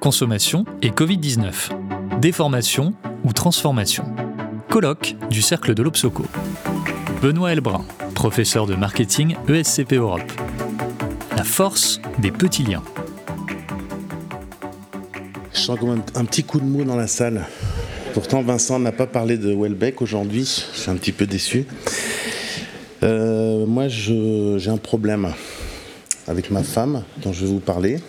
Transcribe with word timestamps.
consommation 0.00 0.64
et 0.82 0.88
Covid-19. 0.88 2.18
Déformation 2.20 2.94
ou 3.22 3.32
transformation. 3.32 4.04
Colloque 4.68 5.14
du 5.28 5.42
Cercle 5.42 5.74
de 5.74 5.82
l'Obsoco. 5.82 6.24
Benoît 7.22 7.52
Elbrun, 7.52 7.84
professeur 8.14 8.66
de 8.66 8.74
marketing 8.74 9.36
ESCP 9.48 9.92
Europe. 9.92 10.32
La 11.36 11.44
force 11.44 12.00
des 12.18 12.30
petits 12.30 12.64
liens. 12.64 12.82
Je 15.52 15.60
sens 15.60 15.78
comme 15.78 16.02
un, 16.14 16.24
petit 16.24 16.44
coup 16.44 16.60
de 16.60 16.64
mou 16.64 16.84
dans 16.84 16.96
la 16.96 17.06
salle. 17.06 17.46
Pourtant, 18.14 18.42
Vincent 18.42 18.78
n'a 18.78 18.92
pas 18.92 19.06
parlé 19.06 19.36
de 19.36 19.54
Welbeck 19.54 20.00
aujourd'hui. 20.00 20.44
Je 20.74 20.80
suis 20.80 20.90
un 20.90 20.96
petit 20.96 21.12
peu 21.12 21.26
déçu. 21.26 21.66
Euh, 23.02 23.66
moi, 23.66 23.88
j'ai 23.88 24.70
un 24.70 24.78
problème 24.78 25.32
avec 26.26 26.50
ma 26.50 26.62
femme 26.62 27.04
dont 27.18 27.32
je 27.32 27.44
vais 27.44 27.50
vous 27.50 27.60
parler. 27.60 28.00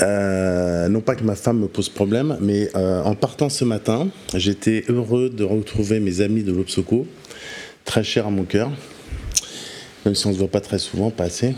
Euh, 0.00 0.88
non 0.88 1.00
pas 1.00 1.14
que 1.14 1.22
ma 1.22 1.36
femme 1.36 1.60
me 1.60 1.68
pose 1.68 1.88
problème, 1.88 2.36
mais 2.40 2.68
euh, 2.74 3.02
en 3.02 3.14
partant 3.14 3.48
ce 3.48 3.64
matin, 3.64 4.08
j'étais 4.34 4.84
heureux 4.88 5.30
de 5.30 5.44
retrouver 5.44 6.00
mes 6.00 6.20
amis 6.20 6.42
de 6.42 6.52
l'Obsoco, 6.52 7.06
très 7.84 8.02
chers 8.02 8.26
à 8.26 8.30
mon 8.30 8.44
cœur, 8.44 8.70
même 10.04 10.14
si 10.14 10.26
on 10.26 10.30
ne 10.30 10.34
se 10.34 10.38
voit 10.38 10.48
pas 10.48 10.60
très 10.60 10.78
souvent, 10.78 11.10
pas 11.10 11.24
assez. 11.24 11.54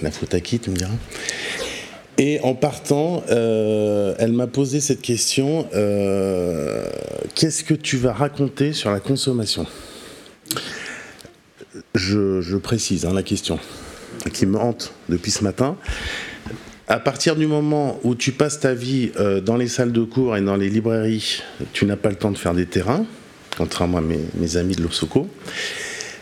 La 0.00 0.10
faute 0.10 0.34
à 0.34 0.40
qui, 0.40 0.58
tu 0.58 0.70
me 0.70 0.76
diras 0.76 0.94
et 2.18 2.40
en 2.42 2.54
partant, 2.54 3.24
euh, 3.30 4.14
elle 4.18 4.32
m'a 4.32 4.46
posé 4.46 4.80
cette 4.80 5.00
question 5.00 5.66
qu'est-ce 7.34 7.64
que 7.64 7.72
tu 7.72 7.96
vas 7.96 8.12
raconter 8.12 8.74
sur 8.74 8.90
la 8.90 9.00
consommation? 9.00 9.66
Je, 11.94 12.56
précise 12.56 13.06
hein, 13.06 13.14
la 13.14 13.22
question 13.22 13.58
qui 14.32 14.46
me 14.46 14.58
hante 14.58 14.92
depuis 15.08 15.30
ce 15.30 15.42
matin. 15.42 15.76
À 16.88 16.98
partir 16.98 17.36
du 17.36 17.46
moment 17.46 18.00
où 18.02 18.14
tu 18.14 18.32
passes 18.32 18.58
ta 18.60 18.74
vie 18.74 19.12
euh, 19.18 19.40
dans 19.40 19.56
les 19.56 19.68
salles 19.68 19.92
de 19.92 20.02
cours 20.02 20.36
et 20.36 20.40
dans 20.40 20.56
les 20.56 20.68
librairies, 20.68 21.42
tu 21.72 21.86
n'as 21.86 21.96
pas 21.96 22.10
le 22.10 22.16
temps 22.16 22.32
de 22.32 22.38
faire 22.38 22.54
des 22.54 22.66
terrains, 22.66 23.06
contrairement 23.56 23.98
à 23.98 24.00
mes, 24.00 24.18
mes 24.34 24.56
amis 24.56 24.74
de 24.74 24.82
l'Obsoco. 24.82 25.28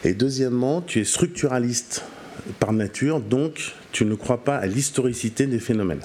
Et 0.05 0.13
deuxièmement, 0.13 0.83
tu 0.83 1.01
es 1.01 1.05
structuraliste 1.05 2.05
par 2.59 2.73
nature, 2.73 3.21
donc 3.21 3.73
tu 3.93 4.05
ne 4.05 4.15
crois 4.15 4.45
pas 4.45 4.57
à 4.57 4.67
l'historicité 4.67 5.47
des 5.47 5.59
phénomènes. 5.59 6.03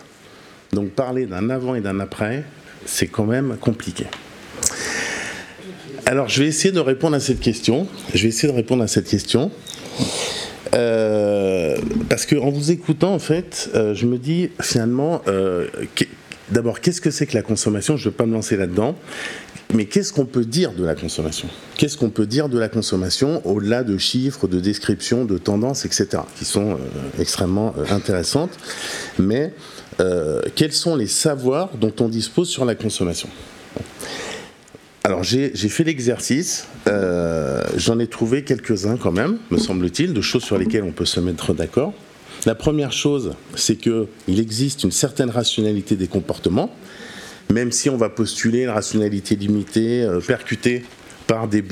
Donc 0.71 0.91
parler 0.91 1.25
d'un 1.25 1.49
avant 1.49 1.75
et 1.75 1.81
d'un 1.81 1.99
après, 1.99 2.43
c'est 2.85 3.07
quand 3.07 3.25
même 3.25 3.57
compliqué. 3.59 4.05
Alors 6.05 6.29
je 6.29 6.43
vais 6.43 6.47
essayer 6.47 6.71
de 6.71 6.79
répondre 6.79 7.15
à 7.15 7.19
cette 7.19 7.39
question. 7.39 7.87
Je 8.13 8.23
vais 8.23 8.29
essayer 8.29 8.51
de 8.51 8.55
répondre 8.55 8.83
à 8.83 8.87
cette 8.87 9.07
question. 9.07 9.51
Euh, 10.75 11.77
parce 12.09 12.25
qu'en 12.25 12.49
vous 12.49 12.71
écoutant, 12.71 13.13
en 13.13 13.19
fait, 13.19 13.69
euh, 13.75 13.93
je 13.93 14.05
me 14.05 14.17
dis 14.17 14.49
finalement, 14.61 15.21
euh, 15.27 15.67
d'abord, 16.51 16.81
qu'est-ce 16.81 17.01
que 17.01 17.11
c'est 17.11 17.25
que 17.25 17.33
la 17.33 17.41
consommation? 17.41 17.97
Je 17.97 18.07
ne 18.07 18.11
vais 18.11 18.17
pas 18.17 18.25
me 18.25 18.33
lancer 18.33 18.57
là-dedans. 18.57 18.95
Mais 19.73 19.85
qu'est-ce 19.85 20.13
qu'on 20.13 20.25
peut 20.25 20.45
dire 20.45 20.73
de 20.73 20.83
la 20.85 20.93
consommation? 20.93 21.47
Qu'est-ce 21.75 21.97
qu'on 21.97 22.11
peut 22.11 22.27
dire 22.27 22.49
de 22.49 22.59
la 22.59 22.69
consommation 22.69 23.41
au-delà 23.45 23.83
de 23.83 23.97
chiffres, 23.97 24.47
de 24.47 24.59
descriptions, 24.59 25.25
de 25.25 25.39
tendances, 25.39 25.85
etc., 25.85 26.07
qui 26.37 26.45
sont 26.45 26.77
extrêmement 27.19 27.73
intéressantes? 27.89 28.51
Mais 29.17 29.53
quels 30.55 30.71
sont 30.71 30.95
les 30.95 31.07
savoirs 31.07 31.71
dont 31.81 31.93
on 31.99 32.09
dispose 32.09 32.47
sur 32.47 32.63
la 32.63 32.75
consommation? 32.75 33.27
Alors 35.05 35.21
j'ai 35.21 35.51
fait 35.53 35.83
l'exercice, 35.83 36.65
euh, 36.87 37.61
j'en 37.77 37.99
ai 37.99 38.07
trouvé 38.07 38.43
quelques-uns 38.43 38.97
quand 38.97 39.11
même, 39.11 39.37
me 39.51 39.59
semble-t-il, 39.59 40.13
de 40.13 40.21
choses 40.21 40.43
sur 40.43 40.57
lesquelles 40.57 40.81
on 40.83 40.91
peut 40.91 41.05
se 41.05 41.19
mettre 41.19 41.53
d'accord. 41.53 41.93
La 42.47 42.55
première 42.55 42.91
chose, 42.91 43.33
c'est 43.55 43.75
qu'il 43.75 44.39
existe 44.39 44.83
une 44.83 44.89
certaine 44.91 45.29
rationalité 45.29 45.95
des 45.95 46.07
comportements, 46.07 46.75
même 47.53 47.71
si 47.71 47.87
on 47.91 47.97
va 47.97 48.09
postuler 48.09 48.63
une 48.63 48.71
rationalité 48.71 49.35
limitée, 49.35 50.01
euh, 50.01 50.19
percutée 50.21 50.83
par 51.27 51.47
des 51.47 51.63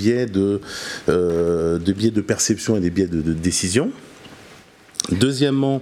euh, 1.10 1.80
biais 1.80 2.12
de 2.12 2.22
perception 2.22 2.78
et 2.78 2.82
des 2.82 2.92
biais 2.92 3.08
de 3.08 3.34
décision. 3.34 3.90
Deuxièmement, 5.12 5.82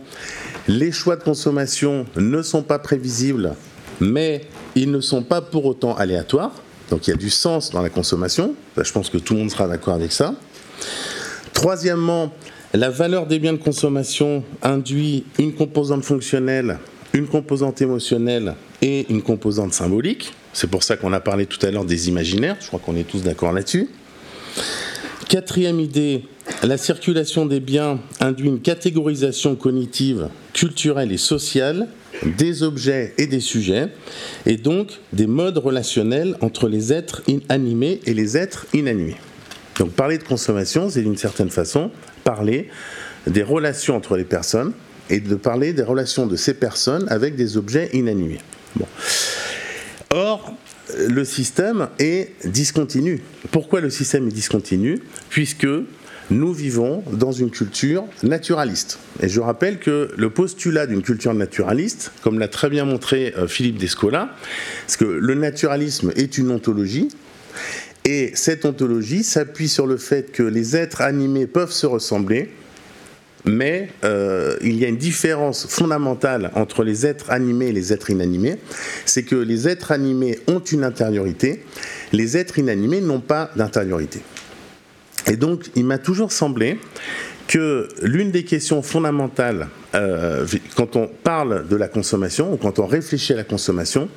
les 0.70 0.94
choix 0.94 1.18
de 1.18 1.24
consommation 1.24 2.06
ne 2.16 2.42
sont 2.44 2.64
pas 2.64 2.80
prévisibles, 2.80 3.56
mais 4.00 4.47
ils 4.76 4.90
ne 4.90 5.02
sont 5.02 5.24
pas 5.24 5.42
pour 5.42 5.66
autant 5.66 5.97
aléatoires. 5.97 6.53
Donc 6.91 7.07
il 7.07 7.12
y 7.12 7.13
a 7.13 7.18
du 7.18 7.29
sens 7.29 7.72
dans 7.72 7.81
la 7.81 7.90
consommation. 7.90 8.53
Je 8.78 8.91
pense 8.91 9.09
que 9.09 9.18
tout 9.18 9.34
le 9.34 9.40
monde 9.40 9.50
sera 9.50 9.68
d'accord 9.68 9.96
avec 9.96 10.12
ça. 10.12 10.35
Troisièmement, 11.53 12.31
la 12.74 12.90
valeur 12.90 13.25
des 13.28 13.40
biens 13.40 13.53
de 13.53 13.57
consommation 13.57 14.44
induit 14.62 15.24
une 15.40 15.53
composante 15.53 16.03
fonctionnelle, 16.03 16.78
une 17.13 17.28
composante 17.28 17.81
émotionnelle 17.81 18.56
et 18.81 19.06
une 19.09 19.22
composante 19.22 19.74
symbolique. 19.74 20.34
C'est 20.53 20.69
pour 20.69 20.84
ça 20.84 20.97
qu'on 20.97 21.13
a 21.13 21.22
parlé 21.22 21.46
tout 21.46 21.66
à 21.66 21.72
l'heure 21.72 21.85
des 21.85 22.09
imaginaires. 22.09 22.57
Je 22.59 22.68
crois 22.68 22.79
qu'on 22.79 22.97
est 22.97 23.08
tous 23.08 23.23
d'accord 23.23 23.53
là-dessus. 23.53 23.90
Quatrième 25.29 25.79
idée, 25.79 26.25
la 26.62 26.78
circulation 26.78 27.46
des 27.46 27.62
biens 27.62 28.00
induit 28.19 28.50
une 28.50 28.59
catégorisation 28.59 29.56
cognitive, 29.56 30.28
culturelle 30.52 31.13
et 31.13 31.18
sociale 31.18 31.88
des 32.24 32.64
objets 32.64 33.14
et 33.18 33.28
des 33.28 33.40
sujets, 33.40 33.88
et 34.46 34.58
donc 34.58 35.00
des 35.14 35.28
modes 35.28 35.58
relationnels 35.58 36.38
entre 36.42 36.68
les 36.68 36.94
êtres 36.94 37.24
animés 37.50 38.00
et 38.06 38.14
les 38.14 38.38
êtres 38.38 38.68
inanimés. 38.74 39.18
Donc 39.80 39.92
parler 39.92 40.18
de 40.18 40.24
consommation, 40.24 40.90
c'est 40.90 41.02
d'une 41.02 41.18
certaine 41.18 41.50
façon 41.50 41.92
parler 42.24 42.70
des 43.28 43.44
relations 43.44 43.96
entre 43.96 44.18
les 44.18 44.24
personnes 44.24 44.74
et 45.09 45.20
de 45.20 45.36
parler 45.36 45.74
des 45.74 45.84
relations 45.84 46.28
de 46.28 46.36
ces 46.36 46.54
personnes 46.54 47.06
avec 47.09 47.36
des 47.36 47.58
objets 47.58 47.90
inanimés. 47.94 48.40
Or, 50.12 50.53
le 50.98 51.24
système 51.26 51.88
est 52.00 52.32
discontinu. 52.46 53.22
Pourquoi 53.52 53.82
le 53.82 53.90
système 53.90 54.28
est 54.28 54.32
discontinu? 54.32 55.00
Puisque 55.30 55.68
nous 56.31 56.53
vivons 56.53 57.03
dans 57.12 57.31
une 57.31 57.52
culture 57.52 58.06
naturaliste. 58.24 59.00
Et 59.22 59.30
je 59.30 59.40
rappelle 59.42 59.78
que 59.78 60.12
le 60.18 60.30
postulat 60.30 60.88
d'une 60.88 61.03
culture 61.03 61.34
naturaliste, 61.34 62.12
comme 62.24 62.40
l'a 62.40 62.47
très 62.47 62.69
bien 62.69 62.86
montré 62.86 63.34
euh, 63.38 63.47
Philippe 63.47 63.78
Descola, 63.78 64.36
c'est 64.88 65.00
que 65.00 65.06
le 65.06 65.36
naturalisme 65.36 66.12
est 66.16 66.38
une 66.38 66.50
ontologie, 66.50 67.09
et 68.06 68.31
cette 68.34 68.66
ontologie 68.66 69.24
s'appuie 69.24 69.68
sur 69.68 69.86
le 69.86 69.97
fait 69.97 70.31
que 70.31 70.41
les 70.41 70.75
êtres 70.75 71.02
animés 71.02 71.47
peuvent 71.47 71.72
se 71.72 71.86
ressembler, 71.86 72.50
mais 73.46 73.90
euh, 74.03 74.56
il 74.62 74.78
y 74.78 74.86
a 74.86 74.88
une 74.88 74.97
différence 74.97 75.68
fondamentale 75.68 76.52
entre 76.56 76.84
les 76.84 77.06
êtres 77.06 77.30
animés 77.31 77.68
et 77.68 77.72
les 77.74 77.91
êtres 77.91 78.09
inanimés, 78.09 78.58
c'est 79.06 79.24
que 79.24 79.36
les 79.36 79.68
êtres 79.68 79.91
animés 79.91 80.40
ont 80.47 80.59
une 80.59 80.84
intériorité, 80.84 81.64
les 82.14 82.38
êtres 82.38 82.59
inanimés 82.59 83.02
n'ont 83.02 83.20
pas 83.20 83.52
d'intériorité. 83.56 84.22
Et 85.28 85.36
donc, 85.36 85.70
il 85.76 85.86
m'a 85.86 85.98
toujours 85.98 86.32
semblé 86.32 86.80
que 87.48 87.90
l'une 88.02 88.32
des 88.32 88.44
questions 88.44 88.82
fondamentales 88.82 89.68
euh, 89.94 90.46
quand 90.76 90.96
on 90.96 91.08
parle 91.08 91.68
de 91.68 91.76
la 91.76 91.90
consommation 91.90 92.54
ou 92.54 92.58
quand 92.58 92.80
on 92.80 92.86
réfléchit 92.86 93.34
à 93.34 93.36
la 93.36 93.44
consommation, 93.44 94.08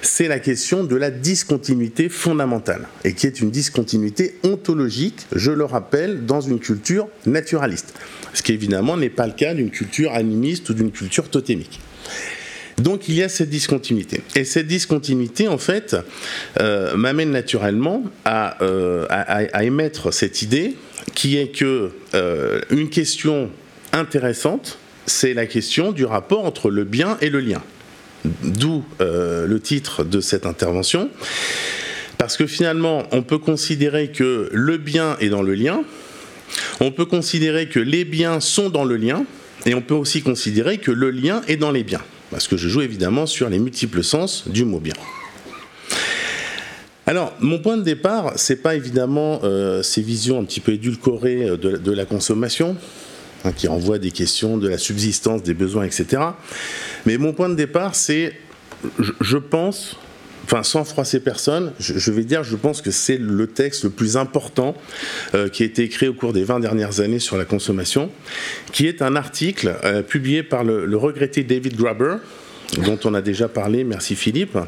c'est 0.00 0.28
la 0.28 0.38
question 0.38 0.84
de 0.84 0.94
la 0.94 1.10
discontinuité 1.10 2.08
fondamentale 2.08 2.86
et 3.04 3.14
qui 3.14 3.26
est 3.26 3.40
une 3.40 3.50
discontinuité 3.50 4.36
ontologique, 4.44 5.26
je 5.34 5.50
le 5.50 5.64
rappelle, 5.64 6.24
dans 6.24 6.40
une 6.40 6.60
culture 6.60 7.08
naturaliste. 7.26 7.94
Ce 8.32 8.42
qui 8.42 8.52
évidemment 8.52 8.96
n'est 8.96 9.10
pas 9.10 9.26
le 9.26 9.32
cas 9.32 9.54
d'une 9.54 9.70
culture 9.70 10.12
animiste 10.12 10.70
ou 10.70 10.74
d'une 10.74 10.92
culture 10.92 11.28
totémique. 11.28 11.80
Donc 12.78 13.08
il 13.08 13.14
y 13.14 13.22
a 13.22 13.28
cette 13.28 13.50
discontinuité. 13.50 14.22
Et 14.34 14.44
cette 14.44 14.66
discontinuité, 14.66 15.48
en 15.48 15.58
fait, 15.58 15.96
euh, 16.60 16.96
m'amène 16.96 17.30
naturellement 17.30 18.02
euh, 18.26 19.06
à, 19.08 19.64
émettre 19.64 20.12
cette 20.12 20.42
idée 20.42 20.76
qui 21.14 21.36
est 21.36 21.48
que 21.48 21.92
euh, 22.14 22.60
une 22.70 22.90
question 22.90 23.50
intéressante, 23.92 24.78
c'est 25.06 25.34
la 25.34 25.46
question 25.46 25.92
du 25.92 26.04
rapport 26.04 26.44
entre 26.44 26.70
le 26.70 26.84
bien 26.84 27.16
et 27.20 27.30
le 27.30 27.40
lien. 27.40 27.62
D'où 28.42 28.84
le 29.00 29.58
titre 29.58 30.02
de 30.02 30.22
cette 30.22 30.46
intervention. 30.46 31.10
Parce 32.16 32.38
que 32.38 32.46
finalement, 32.46 33.02
on 33.12 33.22
peut 33.22 33.38
considérer 33.38 34.08
que 34.08 34.48
le 34.50 34.78
bien 34.78 35.18
est 35.20 35.28
dans 35.28 35.42
le 35.42 35.52
lien, 35.52 35.82
on 36.80 36.90
peut 36.90 37.04
considérer 37.04 37.68
que 37.68 37.80
les 37.80 38.06
biens 38.06 38.40
sont 38.40 38.70
dans 38.70 38.84
le 38.84 38.96
lien, 38.96 39.26
et 39.66 39.74
on 39.74 39.82
peut 39.82 39.94
aussi 39.94 40.22
considérer 40.22 40.78
que 40.78 40.90
le 40.90 41.10
lien 41.10 41.42
est 41.48 41.56
dans 41.56 41.70
les 41.70 41.84
biens 41.84 42.00
parce 42.34 42.48
que 42.48 42.56
je 42.56 42.68
joue 42.68 42.82
évidemment 42.82 43.26
sur 43.26 43.48
les 43.48 43.60
multiples 43.60 44.02
sens 44.02 44.48
du 44.48 44.64
mot 44.64 44.80
bien. 44.80 44.94
Alors, 47.06 47.32
mon 47.38 47.60
point 47.60 47.76
de 47.76 47.84
départ, 47.84 48.32
c'est 48.34 48.60
pas 48.60 48.74
évidemment 48.74 49.38
euh, 49.44 49.84
ces 49.84 50.02
visions 50.02 50.40
un 50.40 50.44
petit 50.44 50.58
peu 50.58 50.72
édulcorées 50.72 51.50
euh, 51.50 51.56
de, 51.56 51.92
la 51.92 52.04
consommation, 52.04 52.76
hein, 53.44 53.52
qui 53.52 53.68
renvoient 53.68 54.00
des 54.00 54.10
questions 54.10 54.56
de 54.56 54.66
la 54.66 54.78
subsistance, 54.78 55.44
des 55.44 55.54
besoins, 55.54 55.84
etc. 55.84 56.22
Mais 57.06 57.18
mon 57.18 57.32
point 57.34 57.48
de 57.48 57.54
départ, 57.54 57.94
c'est, 57.94 58.32
je 59.20 59.36
pense, 59.36 59.96
enfin 60.44 60.62
sans 60.62 60.84
froisser 60.84 61.20
personne, 61.20 61.72
je, 61.78 62.12
vais 62.12 62.24
dire, 62.24 62.44
je 62.44 62.56
pense 62.56 62.82
que 62.82 62.90
c'est 62.90 63.16
le 63.16 63.46
texte 63.46 63.84
le 63.84 63.90
plus 63.90 64.16
important 64.16 64.74
euh, 65.34 65.48
qui 65.48 65.62
a 65.62 65.66
été 65.66 65.82
écrit 65.82 66.08
au 66.08 66.14
cours 66.14 66.32
des 66.32 66.44
20 66.44 66.60
dernières 66.60 67.00
années 67.00 67.18
sur 67.18 67.36
la 67.36 67.44
consommation, 67.44 68.10
qui 68.72 68.86
est 68.86 69.02
un 69.02 69.16
article 69.16 69.74
euh, 69.84 70.02
publié 70.02 70.42
par 70.42 70.64
le, 70.64 70.96
regretté 70.96 71.42
David 71.42 71.76
Graber, 71.76 72.16
dont 72.84 72.98
on 73.04 73.14
a 73.14 73.22
déjà 73.22 73.48
parlé, 73.48 73.84
merci 73.84 74.14
Philippe, 74.14 74.58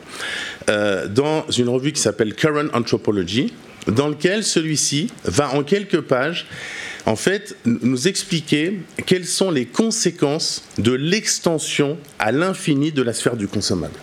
euh, 0.68 1.06
dans 1.06 1.46
une 1.50 1.68
revue 1.68 1.92
qui 1.92 2.00
s'appelle 2.00 2.34
Current 2.34 2.68
Anthropology, 2.72 3.52
dans 3.86 4.08
lequel 4.08 4.42
celui-ci 4.42 5.08
va 5.24 5.54
en 5.54 5.62
quelques 5.62 6.00
pages 6.00 6.46
en 7.06 7.14
fait, 7.14 7.56
nous 7.64 8.08
expliquer 8.08 8.80
quelles 9.06 9.26
sont 9.26 9.52
les 9.52 9.64
conséquences 9.64 10.64
de 10.78 10.90
l'extension 10.90 11.96
à 12.18 12.32
l'infini 12.32 12.90
de 12.90 13.02
la 13.02 13.12
sphère 13.12 13.36
du 13.36 13.46
consommable. 13.46 13.94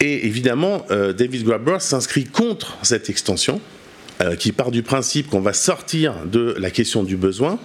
Et 0.00 0.26
évidemment, 0.26 0.86
euh, 0.90 1.12
David 1.12 1.44
Graeber 1.44 1.76
s'inscrit 1.80 2.24
contre 2.24 2.78
cette 2.82 3.10
extension, 3.10 3.60
euh, 4.22 4.34
qui 4.34 4.52
part 4.52 4.70
du 4.70 4.82
principe 4.82 5.28
qu'on 5.28 5.40
va 5.40 5.52
sortir 5.52 6.14
de 6.24 6.54
la 6.58 6.70
question 6.70 7.02
du 7.02 7.16
besoin, 7.16 7.58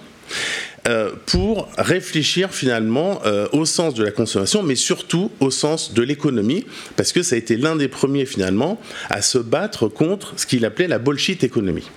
euh, 0.86 1.12
pour 1.24 1.68
réfléchir 1.78 2.50
finalement 2.52 3.22
au 3.52 3.64
sens 3.64 3.94
de 3.94 4.04
la 4.04 4.10
consommation, 4.10 4.62
mais 4.62 4.76
surtout 4.76 5.30
au 5.40 5.50
sens 5.50 5.94
de 5.94 6.02
l'économie, 6.02 6.66
parce 6.96 7.12
que 7.12 7.22
ça 7.22 7.36
a 7.36 7.38
été 7.38 7.56
l'un 7.56 7.74
des 7.74 7.88
premiers 7.88 8.26
finalement 8.26 8.78
à 9.08 9.22
se 9.22 9.38
battre 9.38 9.88
contre 9.88 10.34
ce 10.36 10.46
qu'il 10.46 10.64
appelait 10.64 10.88
la 10.88 10.98
bullshit 10.98 11.42
économie. 11.42 11.88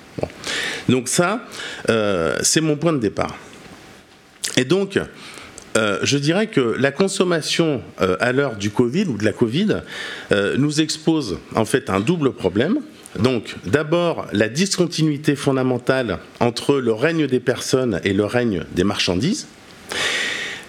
Donc 0.88 1.08
ça, 1.08 1.46
c'est 2.42 2.62
mon 2.62 2.78
point 2.78 2.94
de 2.94 3.00
départ. 3.00 3.36
Et 4.58 4.66
donc, 4.66 5.00
je 5.76 6.18
dirais 6.18 6.48
que 6.48 6.76
la 6.80 6.92
consommation 6.92 7.82
à 7.98 8.32
l'heure 8.32 8.56
du 8.56 8.70
Covid 8.70 9.06
ou 9.06 9.18
de 9.18 9.26
la 9.26 9.34
Covid 9.34 9.82
nous 10.58 10.82
expose 10.82 11.38
en 11.56 11.66
fait 11.66 11.90
un 11.90 12.00
double 12.00 12.34
problème. 12.34 12.80
Donc, 13.18 13.56
d'abord, 13.66 14.28
la 14.34 14.50
discontinuité 14.50 15.36
fondamentale 15.36 16.20
entre 16.40 16.76
le 16.76 16.94
règne 16.94 17.26
des 17.28 17.40
personnes 17.40 18.00
et 18.04 18.14
le 18.14 18.26
règne 18.26 18.64
des 18.76 18.84
marchandises, 18.84 19.48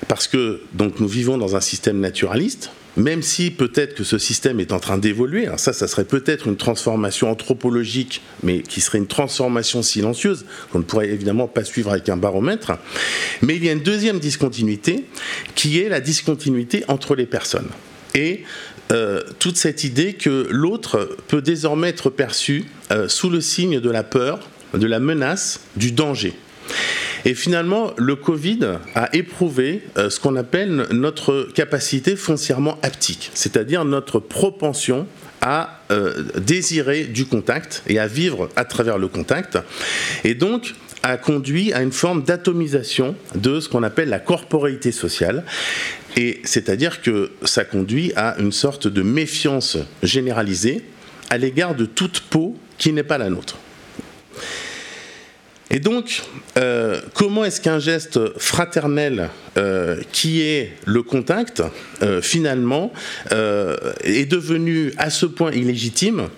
parce 0.08 0.26
que 0.26 0.60
nous 0.78 1.08
vivons 1.08 1.36
dans 1.38 1.54
un 1.56 1.60
système 1.60 2.00
naturaliste, 2.00 2.70
même 3.00 3.22
si 3.22 3.50
peut-être 3.50 3.94
que 3.94 4.04
ce 4.04 4.18
système 4.18 4.60
est 4.60 4.72
en 4.72 4.78
train 4.78 4.98
d'évoluer, 4.98 5.46
alors 5.46 5.58
ça, 5.58 5.72
ça 5.72 5.88
serait 5.88 6.04
peut-être 6.04 6.46
une 6.46 6.56
transformation 6.56 7.30
anthropologique, 7.30 8.22
mais 8.42 8.60
qui 8.60 8.80
serait 8.80 8.98
une 8.98 9.06
transformation 9.06 9.82
silencieuse, 9.82 10.44
qu'on 10.70 10.80
ne 10.80 10.84
pourrait 10.84 11.08
évidemment 11.08 11.48
pas 11.48 11.64
suivre 11.64 11.90
avec 11.90 12.08
un 12.08 12.16
baromètre, 12.16 12.72
mais 13.42 13.56
il 13.56 13.64
y 13.64 13.68
a 13.68 13.72
une 13.72 13.82
deuxième 13.82 14.20
discontinuité, 14.20 15.06
qui 15.54 15.80
est 15.80 15.88
la 15.88 16.00
discontinuité 16.00 16.84
entre 16.88 17.14
les 17.14 17.26
personnes. 17.26 17.68
Et 18.14 18.44
euh, 18.92 19.22
toute 19.38 19.56
cette 19.56 19.84
idée 19.84 20.14
que 20.14 20.46
l'autre 20.50 21.16
peut 21.28 21.42
désormais 21.42 21.88
être 21.88 22.10
perçu 22.10 22.64
euh, 22.90 23.08
sous 23.08 23.30
le 23.30 23.40
signe 23.40 23.80
de 23.80 23.90
la 23.90 24.02
peur, 24.02 24.40
de 24.74 24.86
la 24.86 25.00
menace, 25.00 25.60
du 25.76 25.92
danger. 25.92 26.34
Et 27.24 27.34
finalement, 27.34 27.92
le 27.96 28.16
Covid 28.16 28.60
a 28.94 29.14
éprouvé 29.14 29.82
euh, 29.96 30.10
ce 30.10 30.20
qu'on 30.20 30.36
appelle 30.36 30.86
notre 30.90 31.48
capacité 31.54 32.16
foncièrement 32.16 32.78
haptique, 32.82 33.30
c'est-à-dire 33.34 33.84
notre 33.84 34.18
propension 34.18 35.06
à 35.42 35.80
désirer 36.36 37.04
du 37.04 37.24
contact 37.24 37.82
et 37.88 37.98
à 37.98 38.06
vivre 38.06 38.50
à 38.56 38.64
travers 38.66 38.98
le 38.98 39.08
contact. 39.08 39.58
Et 40.22 40.34
donc, 40.34 40.74
a 41.02 41.16
conduit 41.16 41.72
à 41.72 41.82
une 41.82 41.92
forme 41.92 42.22
d'atomisation 42.22 43.14
de 43.34 43.60
ce 43.60 43.68
qu'on 43.68 43.82
appelle 43.82 44.08
la 44.08 44.18
corporéité 44.18 44.92
sociale. 44.92 45.44
Et 46.16 46.40
c'est-à-dire 46.44 47.02
que 47.02 47.30
ça 47.44 47.64
conduit 47.64 48.12
à 48.16 48.36
une 48.38 48.52
sorte 48.52 48.88
de 48.88 49.02
méfiance 49.02 49.78
généralisée 50.02 50.84
à 51.30 51.38
l'égard 51.38 51.74
de 51.74 51.86
toute 51.86 52.20
peau 52.20 52.56
qui 52.78 52.92
n'est 52.92 53.02
pas 53.02 53.18
la 53.18 53.30
nôtre. 53.30 53.56
Et 55.72 55.78
donc, 55.78 56.22
euh, 56.58 57.00
comment 57.14 57.44
est-ce 57.44 57.60
qu'un 57.60 57.78
geste 57.78 58.18
fraternel 58.38 59.30
euh, 59.56 60.00
qui 60.10 60.42
est 60.42 60.72
le 60.84 61.02
contact, 61.04 61.62
euh, 62.02 62.20
finalement, 62.20 62.92
est 63.30 64.28
devenu 64.28 64.92
à 64.98 65.10
ce 65.10 65.26
point 65.26 65.52
illégitime 65.52 66.28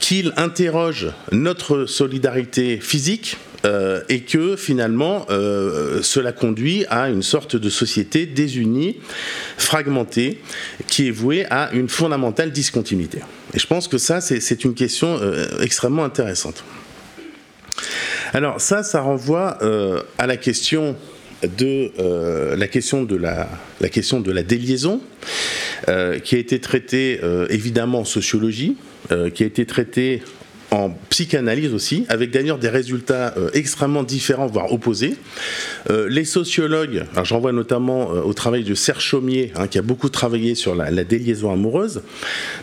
qu'il 0.00 0.34
interroge 0.36 1.10
notre 1.32 1.86
solidarité 1.86 2.78
physique, 2.80 3.36
et 4.10 4.20
que 4.20 4.56
finalement 4.56 5.26
cela 6.02 6.32
conduit 6.32 6.84
à 6.90 7.08
une 7.08 7.22
sorte 7.22 7.56
de 7.56 7.70
société 7.70 8.26
désunie, 8.26 8.98
fragmentée, 9.56 10.42
qui 10.86 11.08
est 11.08 11.10
vouée 11.10 11.46
à 11.48 11.72
une 11.72 11.88
fondamentale 11.88 12.52
discontinuité. 12.52 13.20
Et 13.54 13.58
je 13.58 13.66
pense 13.66 13.88
que 13.88 13.96
ça, 13.96 14.20
c'est 14.20 14.64
une 14.64 14.74
question 14.74 15.18
extrêmement 15.62 16.04
intéressante. 16.04 16.62
Alors 18.34 18.60
ça, 18.60 18.82
ça 18.82 19.00
renvoie 19.00 19.58
à 20.18 20.26
la 20.26 20.36
question 20.36 20.96
de 21.42 21.92
la 22.56 22.66
question 22.66 23.04
de 23.04 23.14
la, 23.14 23.48
question 23.88 24.18
de 24.18 24.32
la 24.32 24.42
déliaison, 24.42 25.00
qui 25.86 26.34
a 26.34 26.38
été 26.38 26.58
traitée 26.58 27.20
évidemment 27.48 28.00
en 28.00 28.04
sociologie, 28.04 28.76
qui 29.34 29.44
a 29.44 29.46
été 29.46 29.66
traitée 29.66 30.20
en 30.74 30.90
psychanalyse 31.08 31.72
aussi, 31.72 32.04
avec 32.08 32.30
d'ailleurs 32.30 32.58
des 32.58 32.68
résultats 32.68 33.34
euh, 33.36 33.48
extrêmement 33.54 34.02
différents, 34.02 34.46
voire 34.46 34.72
opposés. 34.72 35.16
Euh, 35.90 36.08
les 36.08 36.24
sociologues, 36.24 37.04
alors 37.12 37.24
j'en 37.24 37.40
notamment 37.52 38.12
euh, 38.12 38.22
au 38.22 38.32
travail 38.32 38.64
de 38.64 38.74
Serge 38.74 39.04
Chaumier, 39.04 39.52
hein, 39.54 39.68
qui 39.68 39.78
a 39.78 39.82
beaucoup 39.82 40.08
travaillé 40.08 40.54
sur 40.54 40.74
la, 40.74 41.04
déliaison 41.04 41.52
amoureuse, 41.52 42.02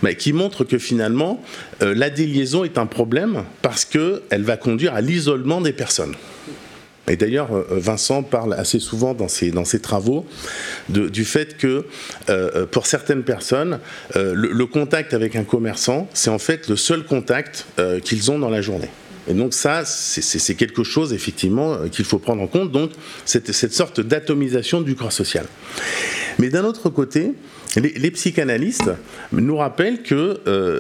mais 0.02 0.16
qui 0.16 0.34
montre 0.34 0.64
que 0.64 0.78
finalement, 0.78 1.44
la 1.80 2.10
déliaison 2.10 2.64
est 2.64 2.78
un 2.78 2.88
problème 2.88 3.44
parce 3.62 3.86
qu'elle 3.86 4.44
va 4.44 4.58
conduire 4.58 4.96
à 4.96 5.02
l'isolement 5.02 5.62
des 5.62 5.74
personnes. 5.74 6.16
Et 7.12 7.18
d'ailleurs, 7.18 7.54
euh, 7.54 7.66
Vincent 7.72 8.24
parle 8.24 8.54
assez 8.54 8.80
souvent 8.80 9.14
dans 9.14 9.28
ses, 9.28 9.52
travaux 9.82 10.26
du 10.88 11.26
fait 11.26 11.58
que 11.58 11.86
euh, 12.30 12.66
pour 12.66 12.88
certaines 12.88 13.24
personnes, 13.24 13.80
euh, 14.16 14.34
le, 14.34 14.66
contact 14.66 15.14
avec 15.14 15.36
un 15.36 15.44
commerçant, 15.44 16.08
c'est 16.14 16.30
en 16.30 16.40
fait 16.40 16.70
le 16.70 16.78
seul 16.78 17.04
contact 17.04 17.66
qu'ils 18.06 18.32
ont 18.32 18.40
dans 18.40 18.50
la 18.50 18.62
journée. 18.62 18.90
Et 19.28 19.34
donc 19.34 19.54
ça, 19.54 19.84
c'est 19.86 20.56
quelque 20.56 20.84
chose 20.84 21.14
effectivement 21.14 21.88
qu'il 21.90 22.06
faut 22.06 22.18
prendre 22.18 22.42
en 22.42 22.48
compte, 22.48 22.72
donc 22.72 22.92
cette, 23.26 23.52
cette 23.52 23.74
sorte 23.74 24.00
d'atomisation 24.00 24.82
du 24.82 24.96
corps 24.96 25.12
social. 25.12 25.46
Mais 26.40 26.50
d'un 26.50 26.64
autre 26.64 26.90
côté, 26.90 27.34
les, 27.76 28.12
psychanalystes 28.12 28.92
nous 29.34 29.58
rappellent 29.58 30.02
que 30.02 30.40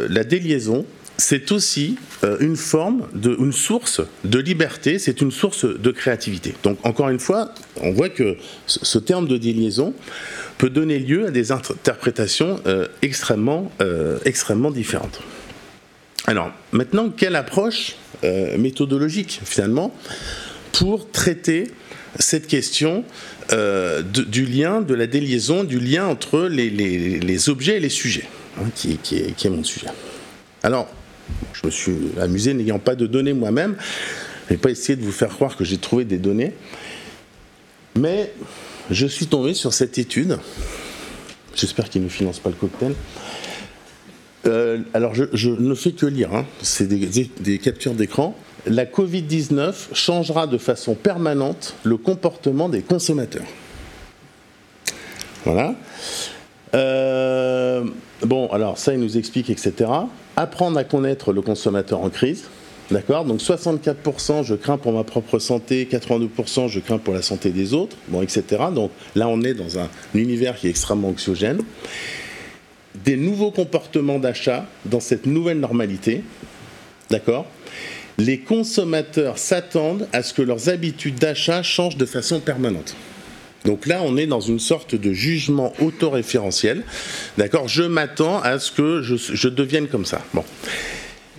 la 0.09 0.23
déliaison, 0.23 0.85
c'est 1.21 1.51
aussi 1.51 1.97
euh, 2.23 2.37
une 2.39 2.55
forme, 2.57 3.07
une 3.23 3.53
source 3.53 4.01
de 4.23 4.39
liberté, 4.39 4.97
c'est 4.97 5.21
une 5.21 5.31
source 5.31 5.65
de 5.65 5.91
créativité. 5.91 6.55
Donc 6.63 6.79
encore 6.83 7.09
une 7.09 7.19
fois, 7.19 7.53
on 7.79 7.91
voit 7.91 8.09
que 8.09 8.37
ce 8.65 8.97
terme 8.97 9.27
de 9.27 9.37
déliaison 9.37 9.93
peut 10.57 10.71
donner 10.71 10.97
lieu 10.97 11.27
à 11.27 11.31
des 11.31 11.51
interprétations 11.51 12.59
euh, 12.65 12.87
extrêmement, 13.03 13.71
euh, 13.81 14.17
extrêmement 14.25 14.71
différentes. 14.71 15.21
Alors 16.25 16.51
maintenant, 16.71 17.09
quelle 17.09 17.35
approche 17.35 17.95
méthodologique 18.57 19.41
finalement 19.43 19.95
pour 20.73 21.09
traiter 21.09 21.71
cette 22.19 22.45
question 22.45 23.03
du 23.49 24.45
lien, 24.45 24.81
de 24.81 24.93
la 24.93 25.07
déliaison, 25.07 25.63
du 25.63 25.79
lien 25.79 26.05
entre 26.05 26.41
les, 26.43 27.49
objets 27.49 27.77
et 27.77 27.79
les 27.79 27.89
sujets, 27.89 28.27
hein, 28.59 28.65
qui, 28.75 28.99
est, 29.15 29.49
mon 29.49 29.63
sujet. 29.63 29.87
Je 31.53 31.65
me 31.65 31.71
suis 31.71 31.97
amusé 32.19 32.53
n'ayant 32.53 32.79
pas 32.79 32.95
de 32.95 33.05
données 33.05 33.33
moi-même. 33.33 33.75
Je 34.47 34.53
n'ai 34.53 34.57
pas 34.57 34.69
essayé 34.69 34.95
de 34.95 35.03
vous 35.03 35.11
faire 35.11 35.29
croire 35.29 35.55
que 35.55 35.63
j'ai 35.63 35.77
trouvé 35.77 36.05
des 36.05 36.17
données. 36.17 36.53
Mais 37.95 38.33
je 38.89 39.07
suis 39.07 39.27
tombé 39.27 39.53
sur 39.53 39.73
cette 39.73 39.97
étude. 39.97 40.37
J'espère 41.55 41.89
qu'il 41.89 42.03
ne 42.03 42.09
finance 42.09 42.39
pas 42.39 42.49
le 42.49 42.55
cocktail. 42.55 42.93
Euh, 44.47 44.79
alors, 44.93 45.13
je, 45.13 45.49
ne 45.49 45.75
fais 45.75 45.91
que 45.91 46.05
lire, 46.05 46.33
hein. 46.33 46.45
c'est 46.61 46.87
des, 46.87 47.57
captures 47.59 47.93
d'écran. 47.93 48.35
La 48.65 48.85
Covid-19 48.85 49.73
changera 49.93 50.47
de 50.47 50.57
façon 50.57 50.95
permanente 50.95 51.75
le 51.83 51.97
comportement 51.97 52.69
des 52.69 52.81
consommateurs. 52.81 53.45
Voilà. 55.45 55.75
Euh, 56.73 57.83
bon, 58.21 58.47
alors 58.47 58.77
ça, 58.77 58.93
il 58.93 58.99
nous 58.99 59.17
explique, 59.17 59.49
etc 59.49 59.89
apprendre 60.35 60.77
à 60.77 60.83
connaître 60.83 61.33
le 61.33 61.41
consommateur 61.41 62.01
en 62.01 62.09
crise. 62.09 62.45
D'accord? 62.89 63.23
Donc 63.23 63.39
64% 63.39 64.43
je 64.43 64.55
crains 64.55 64.77
pour 64.77 64.91
ma 64.91 65.05
propre 65.05 65.39
santé, 65.39 65.87
82% 65.89 66.67
je 66.67 66.79
crains 66.81 66.97
pour 66.97 67.13
la 67.13 67.21
santé 67.21 67.51
des 67.51 67.73
autres, 67.73 67.95
bon, 68.09 68.21
etc. 68.21 68.43
Donc 68.75 68.91
là, 69.15 69.29
on 69.29 69.41
est 69.43 69.53
dans 69.53 69.79
un 69.79 69.87
univers 70.13 70.57
qui 70.57 70.67
est 70.67 70.69
extrêmement 70.71 71.09
anxiogène. 71.09 71.61
Des 73.05 73.15
nouveaux 73.15 73.51
comportements 73.51 74.19
d'achat 74.19 74.65
dans 74.83 74.99
cette 74.99 75.25
nouvelle 75.25 75.59
normalité. 75.59 76.23
D'accord? 77.09 77.45
Les 78.17 78.39
consommateurs 78.39 79.37
s'attendent 79.37 80.07
à 80.11 80.21
ce 80.21 80.33
que 80.33 80.41
leurs 80.41 80.67
habitudes 80.67 81.15
d'achat 81.15 81.63
changent 81.63 81.95
de 81.95 82.05
façon 82.05 82.41
permanente. 82.41 82.95
Donc 83.65 83.85
là, 83.85 84.01
on 84.03 84.17
est 84.17 84.25
dans 84.25 84.39
une 84.39 84.59
sorte 84.59 84.95
de 84.95 85.13
jugement 85.13 85.73
autoréférentiel. 85.79 86.83
D'accord? 87.37 87.67
Je 87.67 87.83
m'attends 87.83 88.41
à 88.41 88.59
ce 88.59 88.71
que 88.71 89.01
je, 89.01 89.47
devienne 89.47 89.87
comme 89.87 90.05
ça. 90.05 90.21
Bon. 90.33 90.43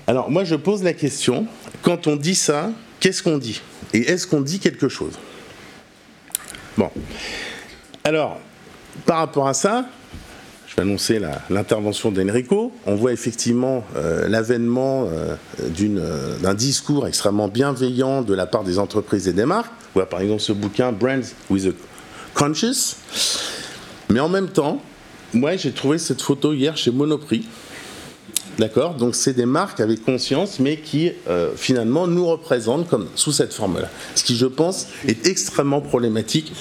Alors, 0.06 0.30
moi, 0.30 0.44
je 0.44 0.54
pose 0.54 0.82
la 0.82 0.92
question 0.92 1.46
quand 1.82 2.06
on 2.06 2.16
dit 2.16 2.34
ça, 2.34 2.70
qu'est-ce 3.00 3.22
qu'on 3.22 3.38
dit? 3.38 3.60
Et 3.92 4.00
est-ce 4.10 4.26
qu'on 4.26 4.40
dit 4.40 4.60
quelque 4.60 4.88
chose? 4.88 5.18
Bon. 6.76 6.90
Alors, 8.04 8.38
par 9.04 9.18
rapport 9.18 9.48
à 9.48 9.54
ça, 9.54 9.86
je 10.68 10.76
vais 10.76 10.82
annoncer 10.82 11.20
l'intervention 11.50 12.10
d'Enrico. 12.10 12.72
On 12.86 12.94
voit 12.94 13.12
effectivement 13.12 13.84
euh, 13.96 14.26
l'avènement 14.28 15.04
euh, 15.04 15.34
euh, 15.60 16.38
d'un 16.38 16.54
discours 16.54 17.06
extrêmement 17.06 17.48
bienveillant 17.48 18.22
de 18.22 18.32
la 18.32 18.46
part 18.46 18.64
des 18.64 18.78
entreprises 18.78 19.28
et 19.28 19.34
des 19.34 19.44
marques. 19.44 19.72
On 19.94 19.98
voit 19.98 20.08
par 20.08 20.20
exemple 20.20 20.40
ce 20.40 20.52
bouquin 20.52 20.90
Brands 20.90 21.20
with 21.50 21.66
a 21.66 21.91
Conscious. 22.42 22.96
Mais 24.08 24.18
en 24.18 24.28
même 24.28 24.48
temps, 24.48 24.82
moi 25.32 25.54
j'ai 25.54 25.70
trouvé 25.70 25.98
cette 25.98 26.20
photo 26.20 26.52
hier 26.52 26.76
chez 26.76 26.90
Monoprix. 26.90 27.46
D'accord? 28.58 28.94
Donc 28.94 29.14
c'est 29.14 29.32
des 29.32 29.46
marques 29.46 29.78
avec 29.78 30.04
conscience, 30.04 30.58
mais 30.58 30.78
qui 30.78 31.12
finalement 31.54 32.08
nous 32.08 32.26
représentent 32.26 32.88
comme 32.88 33.06
sous 33.14 33.30
cette 33.30 33.54
forme-là. 33.54 33.88
Ce 34.16 34.24
qui, 34.24 34.34
je 34.34 34.46
pense, 34.46 34.88
est 35.06 35.24
extrêmement 35.28 35.80
problématique, 35.80 36.52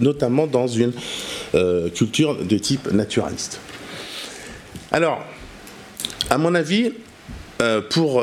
notamment 0.00 0.46
dans 0.46 0.66
une 0.66 0.92
euh, 1.54 1.88
culture 1.88 2.36
de 2.36 2.58
type 2.58 2.92
naturaliste. 2.92 3.58
Alors, 4.92 5.24
à 6.28 6.36
mon 6.36 6.54
avis, 6.54 6.92
euh, 7.62 7.80
pour, 7.80 8.22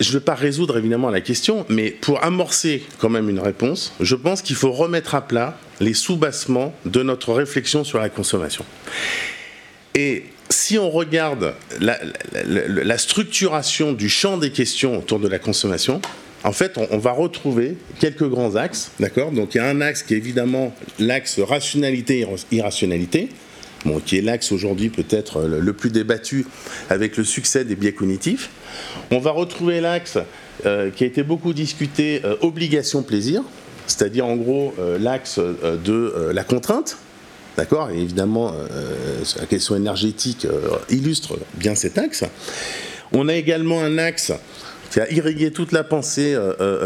je 0.00 0.08
ne 0.08 0.12
vais 0.14 0.24
pas 0.24 0.34
résoudre 0.34 0.78
évidemment 0.78 1.10
la 1.10 1.20
question, 1.20 1.66
mais 1.68 1.90
pour 1.90 2.22
amorcer 2.24 2.82
quand 2.98 3.08
même 3.08 3.28
une 3.28 3.40
réponse, 3.40 3.92
je 4.00 4.14
pense 4.14 4.42
qu'il 4.42 4.56
faut 4.56 4.72
remettre 4.72 5.14
à 5.14 5.26
plat 5.26 5.58
les 5.80 5.94
sous-bassements 5.94 6.74
de 6.84 7.02
notre 7.02 7.32
réflexion 7.32 7.84
sur 7.84 7.98
la 7.98 8.08
consommation. 8.08 8.64
Et 9.94 10.24
si 10.50 10.78
on 10.78 10.90
regarde 10.90 11.54
la, 11.80 11.98
la, 12.44 12.98
structuration 12.98 13.92
du 13.92 14.08
champ 14.08 14.38
des 14.38 14.50
questions 14.50 14.98
autour 14.98 15.18
de 15.18 15.28
la 15.28 15.38
consommation, 15.38 16.00
en 16.44 16.52
fait, 16.52 16.78
on, 16.90 16.98
va 16.98 17.12
retrouver 17.12 17.76
quelques 17.98 18.28
grands 18.28 18.54
axes, 18.54 18.92
d'accord? 19.00 19.32
Donc 19.32 19.54
il 19.54 19.58
y 19.58 19.60
a 19.60 19.66
un 19.66 19.80
axe 19.80 20.02
qui 20.02 20.14
est 20.14 20.18
évidemment 20.18 20.72
l'axe 20.98 21.40
rationalité-irrationalité, 21.40 23.28
qui 24.04 24.18
est 24.18 24.22
l'axe 24.22 24.52
aujourd'hui 24.52 24.90
peut-être 24.90 25.42
le, 25.42 25.72
plus 25.72 25.90
débattu 25.90 26.46
avec 26.90 27.16
le 27.16 27.24
succès 27.24 27.64
des 27.64 27.76
biais 27.76 27.92
cognitifs. 27.92 28.50
On 29.10 29.18
va 29.18 29.30
retrouver 29.30 29.80
l'axe 29.80 30.18
euh, 30.66 30.90
qui 30.90 31.04
a 31.04 31.06
été 31.06 31.22
beaucoup 31.22 31.52
discuté, 31.52 32.20
euh, 32.24 32.34
obligation-plaisir, 32.40 33.42
c'est-à-dire 33.86 34.26
en 34.26 34.36
gros 34.36 34.74
euh, 34.78 34.98
l'axe 34.98 35.38
de 35.38 36.30
la 36.32 36.44
contrainte, 36.44 36.98
D'accord 37.56 37.90
Et 37.90 37.98
évidemment, 38.00 38.54
la 39.40 39.46
question 39.46 39.74
énergétique 39.74 40.46
illustre 40.90 41.40
bien 41.54 41.74
cet 41.74 41.98
axe. 41.98 42.22
On 43.10 43.26
a 43.26 43.34
également 43.34 43.80
un 43.80 43.98
axe 43.98 44.30
qui 44.92 45.00
a 45.00 45.10
irrigué 45.10 45.50
toute 45.50 45.72
la 45.72 45.82
pensée 45.82 46.38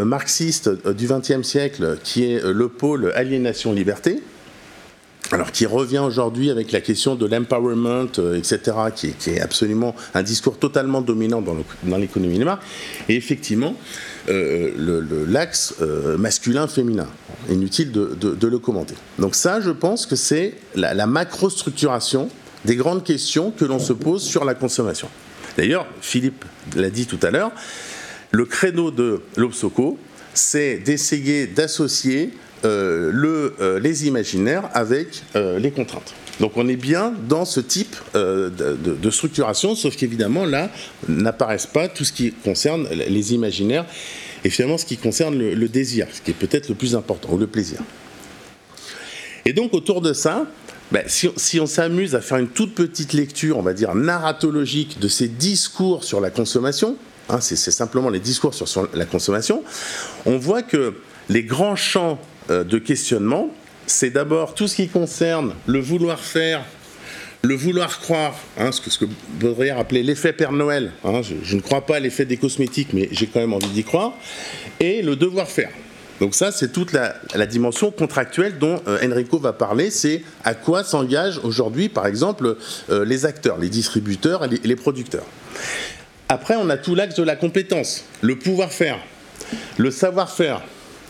marxiste 0.03 0.71
du 0.97 1.09
XXe 1.09 1.47
siècle, 1.47 1.99
qui 2.03 2.25
est 2.25 2.43
le 2.43 2.69
pôle 2.69 3.13
aliénation-liberté. 3.15 4.23
Alors, 5.33 5.51
qui 5.51 5.65
revient 5.65 6.01
aujourd'hui 6.01 6.51
avec 6.51 6.73
la 6.73 6.83
question 6.83 7.15
de 7.15 7.27
l'empowerment, 7.27 8.09
etc., 8.37 8.61
qui 8.95 9.15
est, 9.31 9.41
absolument 9.41 9.97
un 10.13 10.23
discours 10.23 10.59
totalement 10.59 11.01
dominant 11.01 11.43
dans 11.43 11.97
l'économie 11.97 12.39
des 12.39 12.45
marques. 12.45 12.63
Et 13.09 13.17
effectivement, 13.17 13.75
l'axe 14.29 15.75
masculin-féminin. 16.19 17.09
Inutile 17.49 17.91
de, 17.93 18.47
le 18.47 18.59
commenter. 18.59 18.95
Donc 19.19 19.35
ça, 19.35 19.61
je 19.63 19.71
pense 19.71 20.05
que 20.05 20.17
c'est 20.17 20.55
la, 20.75 20.93
la 20.93 21.07
macro-structuration 21.07 22.29
des 22.67 22.77
grandes 22.77 23.03
questions 23.03 23.51
que 23.51 23.65
l'on 23.65 23.79
se 23.79 23.95
pose 23.95 24.23
sur 24.23 24.45
la 24.45 24.55
consommation. 24.55 25.09
D'ailleurs, 25.57 25.87
Philippe 26.03 26.45
l'a 26.77 26.91
dit 26.91 27.07
tout 27.07 27.19
à 27.23 27.31
l'heure, 27.31 27.53
le 28.31 28.45
créneau 28.45 28.91
de 28.91 29.23
l'Obsoco, 29.37 29.99
c'est 30.35 30.79
d'essayer 30.79 31.47
d'associer 31.47 32.31
euh, 32.31 32.52
le, 32.65 33.55
euh, 33.61 33.81
les 33.81 34.07
imaginaires 34.07 34.69
avec 34.73 35.23
euh, 35.37 35.59
les 35.59 35.71
contraintes. 35.71 36.15
Donc 36.41 36.57
on 36.57 36.69
est 36.69 36.77
bien 36.77 37.13
dans 37.29 37.45
ce 37.45 37.61
type 37.61 37.95
de, 38.15 39.11
structuration, 39.11 39.75
sauf 39.75 39.97
qu'évidemment 39.97 40.45
là 40.45 40.71
n'apparaissent 41.07 41.67
pas 41.67 41.89
tout 41.89 42.05
ce 42.05 42.13
qui 42.13 42.33
concerne 42.33 42.89
les 42.89 43.35
imaginaires 43.35 43.85
et 44.43 44.51
finalement 44.51 44.79
ce 44.79 44.87
qui 44.87 44.97
concerne 44.97 45.39
le, 45.39 45.69
désir, 45.69 46.07
ce 46.11 46.21
qui 46.21 46.31
est 46.31 46.35
peut-être 46.35 46.69
le 46.69 46.75
plus 46.75 46.97
important, 46.97 47.29
ou 47.33 47.39
le 47.39 47.47
plaisir. 47.47 47.79
Et 49.45 49.53
donc 49.53 49.75
autour 49.75 50.01
de 50.01 50.15
ça, 50.15 50.47
ben, 50.91 51.05
si, 51.07 51.29
si, 51.37 51.61
on 51.61 51.67
s'amuse 51.67 52.15
à 52.15 52.21
faire 52.21 52.39
une 52.39 52.49
toute 52.49 52.75
petite 52.75 53.13
lecture, 53.13 53.59
on 53.59 53.63
va 53.63 53.75
dire 53.75 53.95
narratologique, 53.95 54.99
de 54.99 55.09
ces 55.09 55.29
discours 55.29 56.03
sur 56.03 56.21
la 56.21 56.31
consommation, 56.31 56.97
Hein, 57.29 57.41
c'est 57.41 57.57
simplement 57.57 58.11
les 58.11 58.19
discours 58.19 58.53
sur, 58.53 58.89
la 58.95 59.05
consommation, 59.05 59.63
on 60.27 60.39
voit 60.39 60.63
que 60.63 60.95
les 61.29 61.43
grands 61.43 61.77
champs 61.77 62.19
euh, 62.51 62.65
de 62.65 62.79
questionnement, 62.79 63.51
c'est 63.87 64.11
d'abord 64.11 64.55
tout 64.55 64.69
ce 64.69 64.77
qui 64.77 64.89
concerne 64.89 65.55
le 65.67 65.81
vouloir 65.81 66.21
faire, 66.21 66.65
le 67.43 67.55
vouloir 67.55 68.01
croire, 68.01 68.35
hein, 68.59 68.73
ce, 68.73 68.81
que, 68.81 68.91
ce, 68.91 68.99
que, 68.99 69.05
Baudrillard 69.41 69.79
appelait 69.79 70.03
l'effet 70.03 70.33
Père 70.33 70.53
Noël. 70.53 70.93
Hein, 71.05 71.21
je, 71.23 71.57
ne 71.57 71.61
crois 71.61 71.85
pas 71.85 71.97
à 71.97 72.01
l'effet 72.01 72.25
des 72.25 72.37
cosmétiques, 72.37 72.93
mais 72.93 73.09
j'ai 73.13 73.27
quand 73.27 73.41
même 73.41 73.53
envie 73.53 73.69
d'y 73.69 73.85
croire, 73.85 74.13
et 74.81 75.03
le 75.03 75.17
devoir 75.17 75.49
faire. 75.49 75.71
Donc 76.21 76.35
ça, 76.37 76.53
c'est 76.53 76.73
toute 76.73 76.93
la, 76.93 77.47
dimension 77.47 77.91
contractuelle 77.91 78.59
dont 78.59 78.81
euh, 78.87 78.99
Enrico 79.05 79.39
va 79.39 79.53
parler. 79.53 79.91
C'est 79.91 80.23
à 80.45 80.55
quoi 80.55 80.85
s'engagent 80.85 81.41
aujourd'hui, 81.43 81.89
par 81.89 82.07
exemple, 82.07 82.57
euh, 82.91 83.05
les 83.05 83.27
acteurs, 83.27 83.59
les 83.59 83.69
distributeurs 83.69 84.45
et 84.45 84.61
les 84.63 84.77
producteurs. 84.77 85.27
Après, 86.29 86.55
on 86.57 86.71
a 86.71 86.77
tout 86.77 86.95
l'axe 86.95 87.17
de 87.17 87.25
la 87.25 87.35
compétence, 87.35 88.05
le 88.21 88.39
pouvoir-faire, 88.39 88.99
le 89.79 89.91
savoir-faire, 89.91 90.63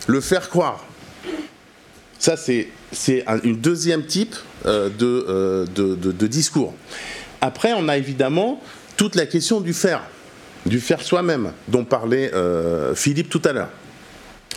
le 0.07 0.21
faire 0.21 0.49
croire. 0.49 0.83
Ça, 2.19 2.37
c'est 2.37 2.69
une 3.43 3.57
deuxième 3.57 4.05
type 4.05 4.35
euh, 4.65 4.89
euh, 5.01 5.65
de, 5.75 6.27
discours. 6.27 6.73
Après, 7.41 7.73
on 7.73 7.89
a 7.89 7.97
évidemment 7.97 8.61
toute 8.95 9.15
la 9.15 9.25
question 9.25 9.59
du 9.59 9.73
faire, 9.73 10.01
du 10.65 10.79
faire 10.79 11.01
soi-même, 11.01 11.51
dont 11.67 11.83
parlait 11.83 12.33
euh, 12.33 12.95
Philippe 12.95 13.29
tout 13.29 13.41
à 13.43 13.51
l'heure. 13.51 13.69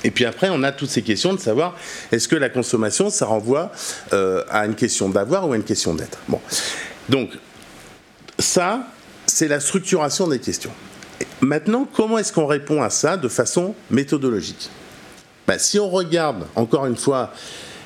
Et 0.04 0.12
puis 0.12 0.24
après, 0.24 0.48
on 0.48 0.62
a 0.62 0.70
toutes 0.70 0.90
ces 0.90 1.02
questions 1.02 1.34
de 1.34 1.40
savoir 1.40 1.74
est-ce 2.12 2.28
que 2.28 2.36
la 2.36 2.50
consommation, 2.50 3.10
ça 3.10 3.26
renvoie 3.26 3.72
à 4.12 4.66
une 4.66 4.76
question 4.76 5.08
d'avoir 5.08 5.48
ou 5.48 5.52
à 5.52 5.56
une 5.56 5.64
question 5.64 5.94
d'être? 5.94 6.18
Donc, 7.08 7.30
ça, 8.38 8.86
c'est 9.26 9.48
la 9.48 9.58
structuration 9.58 10.28
des 10.28 10.38
questions. 10.38 10.70
Maintenant, 11.40 11.88
comment 11.92 12.18
est-ce 12.18 12.32
qu'on 12.32 12.46
répond 12.46 12.82
à 12.82 12.90
ça 12.90 13.16
de 13.16 13.28
façon 13.28 13.74
méthodologique? 13.90 14.70
Ben, 15.46 15.58
Si 15.58 15.78
on 15.78 15.88
regarde, 15.88 16.46
encore 16.54 16.86
une 16.86 16.96
fois, 16.96 17.32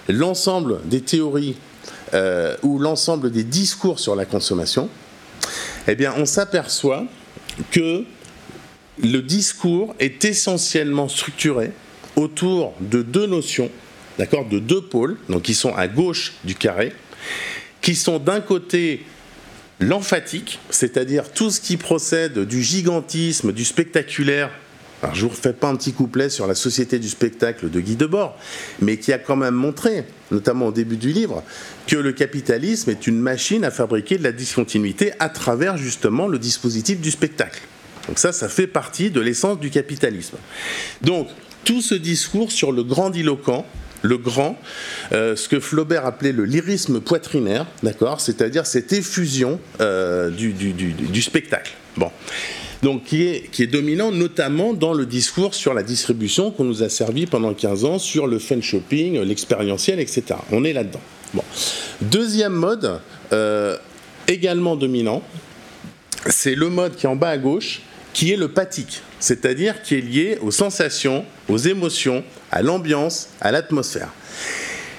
l'ensemble 0.08 0.80
des 0.84 1.00
théories 1.00 1.56
euh, 2.14 2.56
ou 2.62 2.78
l'ensemble 2.78 3.30
des 3.30 3.44
discours 3.44 4.00
sur 4.00 4.16
la 4.16 4.24
consommation, 4.24 4.88
eh 5.88 6.08
on 6.08 6.26
s'aperçoit 6.26 7.04
que 7.70 8.04
le 9.02 9.20
discours 9.20 9.94
est 9.98 10.24
essentiellement 10.24 11.08
structuré 11.08 11.72
autour 12.16 12.74
de 12.80 13.02
deux 13.02 13.26
notions, 13.26 13.70
d'accord, 14.18 14.46
de 14.46 14.58
deux 14.58 14.82
pôles, 14.82 15.16
donc 15.28 15.42
qui 15.42 15.54
sont 15.54 15.74
à 15.74 15.88
gauche 15.88 16.34
du 16.44 16.54
carré, 16.54 16.92
qui 17.80 17.94
sont 17.94 18.18
d'un 18.18 18.40
côté 18.40 19.04
l'emphatique, 19.80 20.58
c'est-à-dire 20.68 21.32
tout 21.32 21.50
ce 21.50 21.60
qui 21.60 21.76
procède 21.76 22.40
du 22.40 22.62
gigantisme, 22.62 23.52
du 23.52 23.64
spectaculaire. 23.64 24.50
Alors, 25.02 25.14
je 25.14 25.24
ne 25.24 25.28
vous 25.30 25.34
refais 25.34 25.52
pas 25.52 25.68
un 25.68 25.76
petit 25.76 25.92
couplet 25.92 26.28
sur 26.28 26.46
la 26.46 26.54
société 26.54 26.98
du 26.98 27.08
spectacle 27.08 27.70
de 27.70 27.80
Guy 27.80 27.96
Debord, 27.96 28.36
mais 28.80 28.98
qui 28.98 29.12
a 29.12 29.18
quand 29.18 29.36
même 29.36 29.54
montré, 29.54 30.04
notamment 30.30 30.66
au 30.66 30.72
début 30.72 30.98
du 30.98 31.12
livre, 31.12 31.42
que 31.86 31.96
le 31.96 32.12
capitalisme 32.12 32.90
est 32.90 33.06
une 33.06 33.18
machine 33.18 33.64
à 33.64 33.70
fabriquer 33.70 34.18
de 34.18 34.22
la 34.22 34.32
discontinuité 34.32 35.12
à 35.18 35.30
travers 35.30 35.78
justement 35.78 36.28
le 36.28 36.38
dispositif 36.38 37.00
du 37.00 37.10
spectacle. 37.10 37.62
Donc 38.08 38.18
ça, 38.18 38.32
ça 38.32 38.48
fait 38.48 38.66
partie 38.66 39.10
de 39.10 39.20
l'essence 39.20 39.58
du 39.58 39.70
capitalisme. 39.70 40.36
Donc, 41.00 41.28
tout 41.64 41.80
ce 41.80 41.94
discours 41.94 42.52
sur 42.52 42.72
le 42.72 42.82
grandiloquent, 42.82 43.66
le 44.02 44.18
grand, 44.18 44.58
euh, 45.12 45.36
ce 45.36 45.48
que 45.48 45.60
Flaubert 45.60 46.06
appelait 46.06 46.32
le 46.32 46.44
lyrisme 46.44 47.00
poitrinaire, 47.00 47.66
d'accord 47.82 48.20
C'est-à-dire 48.20 48.66
cette 48.66 48.92
effusion 48.92 49.60
euh, 49.80 50.30
du, 50.30 51.22
spectacle. 51.22 51.72
Donc, 52.82 53.04
qui 53.04 53.22
est, 53.22 53.66
dominant 53.66 54.10
notamment 54.10 54.72
dans 54.72 54.94
le 54.94 55.04
discours 55.04 55.54
sur 55.54 55.74
la 55.74 55.82
distribution 55.82 56.50
qu'on 56.50 56.64
nous 56.64 56.82
a 56.82 56.88
servi 56.88 57.26
pendant 57.26 57.52
15 57.52 57.84
ans, 57.84 57.98
sur 57.98 58.26
le 58.26 58.38
fun 58.38 58.60
shopping, 58.62 59.20
l'expérientiel, 59.20 60.00
etc. 60.00 60.22
On 60.50 60.64
est 60.64 60.72
là-dedans. 60.72 61.00
Deuxième 62.00 62.54
mode, 62.54 63.00
euh, 63.32 63.76
également 64.26 64.76
dominant, 64.76 65.22
c'est 66.26 66.54
le 66.54 66.70
mode 66.70 66.96
qui 66.96 67.06
est 67.06 67.08
en 67.08 67.16
bas 67.16 67.30
à 67.30 67.38
gauche, 67.38 67.82
qui 68.12 68.32
est 68.32 68.36
le 68.36 68.48
pathique, 68.48 69.02
c'est-à-dire 69.18 69.82
qui 69.82 69.96
est 69.96 70.00
lié 70.00 70.38
aux 70.40 70.50
sensations, 70.50 71.24
aux 71.48 71.58
émotions, 71.58 72.24
à 72.50 72.62
l'ambiance, 72.62 73.28
à 73.40 73.52
l'atmosphère. 73.52 74.08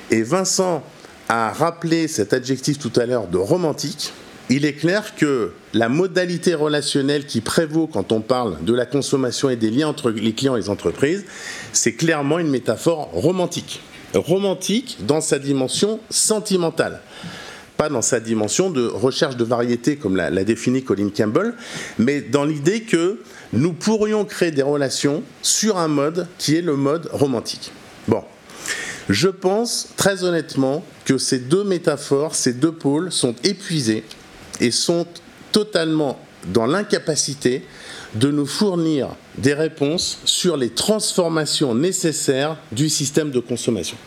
Et 0.09 0.23
Vincent 0.23 0.83
a 1.29 1.51
rappelé 1.51 2.07
cet 2.07 2.33
adjectif 2.33 2.77
tout 2.79 2.91
à 2.97 3.05
l'heure 3.05 3.27
de 3.27 3.37
romantique. 3.37 4.11
Il 4.49 4.65
est 4.65 4.73
clair 4.73 5.15
que 5.15 5.53
la 5.73 5.87
modalité 5.87 6.53
relationnelle 6.53 7.25
qui 7.25 7.39
prévaut 7.39 7.87
quand 7.87 8.11
on 8.11 8.19
parle 8.19 8.61
de 8.65 8.73
la 8.73 8.85
consommation 8.85 9.49
et 9.49 9.55
des 9.55 9.69
liens 9.69 9.87
entre 9.87 10.09
les 10.09 10.33
clients 10.33 10.57
et 10.57 10.59
les 10.59 10.69
entreprises, 10.69 11.23
c'est 11.71 11.93
clairement 11.93 12.39
une 12.39 12.49
métaphore 12.49 13.09
romantique. 13.13 13.81
Romantique 14.13 14.97
dans 15.07 15.21
sa 15.21 15.39
dimension 15.39 16.01
sentimentale. 16.09 16.99
Pas 17.81 17.89
dans 17.89 18.03
sa 18.03 18.19
dimension 18.19 18.69
de 18.69 18.85
recherche 18.85 19.37
de 19.37 19.43
variété 19.43 19.95
comme 19.95 20.15
l'a, 20.15 20.29
l'a 20.29 20.43
Colin 20.85 21.09
Campbell, 21.09 21.55
mais 21.97 22.21
dans 22.21 22.45
l'idée 22.45 22.81
que 22.81 23.17
nous 23.53 23.73
pourrions 23.73 24.23
créer 24.23 24.51
des 24.51 24.61
relations 24.61 25.23
sur 25.41 25.79
un 25.79 25.87
mode 25.87 26.27
qui 26.37 26.55
est 26.55 26.61
le 26.61 26.75
mode 26.75 27.09
romantique. 27.11 27.71
Bon, 28.07 28.23
je 29.09 29.29
pense 29.29 29.87
très 29.97 30.23
honnêtement 30.23 30.85
que 31.05 31.17
ces 31.17 31.39
deux 31.39 31.63
métaphores, 31.63 32.35
ces 32.35 32.53
deux 32.53 32.71
pôles 32.71 33.11
sont 33.11 33.33
épuisés 33.43 34.03
et 34.59 34.69
sont 34.69 35.07
totalement 35.51 36.19
dans 36.53 36.67
l'incapacité 36.67 37.63
de 38.13 38.29
nous 38.29 38.45
fournir 38.45 39.07
des 39.39 39.55
réponses 39.55 40.19
sur 40.25 40.55
les 40.55 40.69
transformations 40.69 41.73
nécessaires 41.73 42.57
du 42.71 42.89
système 42.89 43.31
de 43.31 43.39
consommation. 43.39 43.97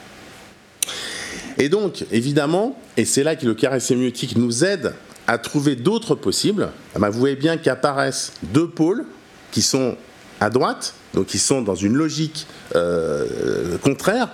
Et 1.59 1.69
donc, 1.69 2.05
évidemment, 2.11 2.79
et 2.97 3.05
c'est 3.05 3.23
là 3.23 3.37
que 3.37 3.47
le 3.47 3.55
carré 3.55 3.81
sémiotique 3.81 4.37
nous 4.37 4.65
aide 4.65 4.95
à 5.27 5.39
trouver 5.39 5.77
d'autres 5.77 6.15
possibles, 6.15 6.71
eh 6.97 6.99
ben, 6.99 7.09
vous 7.09 7.19
voyez 7.19 7.37
bien 7.37 7.57
qu'apparaissent 7.57 8.33
deux 8.43 8.69
pôles 8.69 9.05
qui 9.53 9.63
sont 9.63 9.97
à 10.41 10.51
droite, 10.51 10.95
donc 11.15 11.27
qui 11.27 11.39
sont 11.39 11.63
dans 11.63 11.75
une 11.75 11.95
logique 11.95 12.47
euh, 12.75 13.79
contraire, 13.79 14.29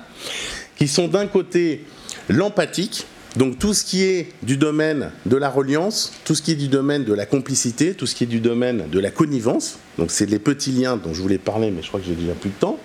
qui 0.77 0.89
sont 0.89 1.09
d'un 1.09 1.27
côté 1.27 1.85
l'empathique, 2.29 3.07
donc 3.37 3.59
tout 3.59 3.75
ce 3.75 3.85
qui 3.85 4.03
est 4.03 4.33
du 4.43 4.57
domaine 4.57 5.11
de 5.27 5.37
la 5.37 5.50
reliance, 5.50 6.12
tout 6.25 6.35
ce 6.35 6.43
qui 6.43 6.53
est 6.53 6.57
du 6.57 6.69
domaine 6.69 7.05
de 7.05 7.12
la 7.12 7.27
complicité, 7.27 7.95
tout 7.95 8.07
ce 8.07 8.15
qui 8.15 8.25
est 8.25 8.27
du 8.27 8.41
domaine 8.41 8.89
de 8.91 8.99
la 8.99 9.11
connivence, 9.11 9.79
donc 9.99 10.11
c'est 10.11 10.27
les 10.27 10.39
petits 10.39 10.73
liens 10.73 10.97
dont 10.97 11.15
je 11.15 11.23
voulais 11.23 11.39
parler, 11.39 11.71
mais 11.71 11.83
je 11.83 11.89
crois 11.89 12.00
que 12.00 12.07
j'ai 12.07 12.15
déjà 12.15 12.33
plus 12.33 12.50
de 12.50 12.55
temps. 12.55 12.79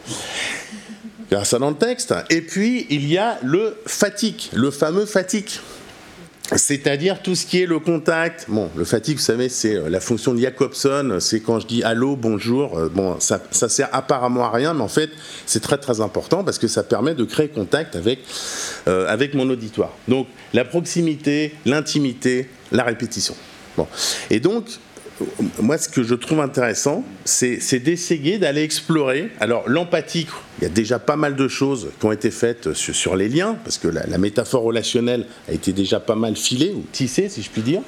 Ça 1.44 1.60
dans 1.60 1.70
le 1.70 1.76
texte. 1.76 2.14
Et 2.30 2.42
puis, 2.42 2.88
il 2.90 3.08
y 3.08 3.18
a 3.18 3.38
le 3.44 3.78
fatigue, 3.86 4.42
le 4.54 4.72
fameux 4.72 5.06
fatigue. 5.06 5.50
C'est-à-dire 6.56 7.24
tout 7.24 7.34
ce 7.34 7.46
qui 7.46 7.64
est 7.64 7.66
le 7.66 7.80
contact. 7.80 8.46
Bon, 8.48 8.70
le 8.76 8.86
fatigue, 8.86 9.18
vous 9.18 9.24
savez, 9.24 9.50
c'est 9.50 9.76
euh, 9.76 9.90
la 9.90 10.00
fonction 10.00 10.34
de 10.34 10.40
Jacobson. 10.40 11.18
C'est 11.20 11.40
quand 11.40 11.60
je 11.60 11.66
dis 11.66 11.84
allô, 11.84 12.16
bonjour. 12.16 12.78
Euh, 12.78 12.88
bon, 12.88 13.20
ça, 13.20 13.42
ça 13.50 13.68
sert 13.68 13.90
apparemment 13.94 14.46
à 14.46 14.52
rien, 14.52 14.76
mais 14.76 14.84
en 14.84 14.88
fait, 14.88 15.10
c'est 15.48 15.62
très 15.62 15.80
très 15.80 16.02
important 16.02 16.44
parce 16.44 16.60
que 16.60 16.68
ça 16.68 16.84
permet 16.84 17.16
de 17.16 17.24
créer 17.24 17.48
contact 17.48 17.96
avec, 17.96 18.20
euh, 18.88 19.08
avec 19.08 19.34
mon 19.34 19.50
auditoire. 19.50 19.92
Donc, 20.08 20.28
la 20.54 20.66
proximité, 20.66 21.56
l'intimité, 21.66 22.48
la 22.72 22.84
répétition. 22.84 23.36
Bon. 23.76 23.88
Et 24.30 24.40
donc, 24.40 24.66
moi, 25.60 25.78
ce 25.78 25.88
que 25.88 26.04
je 26.04 26.14
trouve 26.14 26.42
intéressant, 26.42 27.04
c'est 27.24 27.80
d'essayer 27.80 28.38
d'aller 28.38 28.64
explorer. 28.64 29.32
Alors, 29.40 29.64
l'empathie, 29.68 30.28
il 30.60 30.64
y 30.64 30.68
a 30.68 30.70
déjà 30.70 31.00
pas 31.00 31.16
mal 31.16 31.36
de 31.36 31.48
choses 31.48 31.90
qui 32.00 32.06
ont 32.06 32.12
été 32.12 32.32
faites 32.32 32.74
sur, 32.74 33.16
les 33.16 33.30
liens, 33.30 33.58
parce 33.64 33.78
que 33.78 33.88
la, 33.88 34.06
la, 34.08 34.18
métaphore 34.18 34.64
relationnelle 34.64 35.26
a 35.48 35.54
été 35.54 35.72
déjà 35.72 36.00
pas 36.00 36.16
mal 36.16 36.36
filée, 36.36 36.72
ou 36.72 36.84
tissée, 36.92 37.30
si 37.30 37.42
je 37.42 37.50
puis 37.50 37.62
dire. 37.62 37.82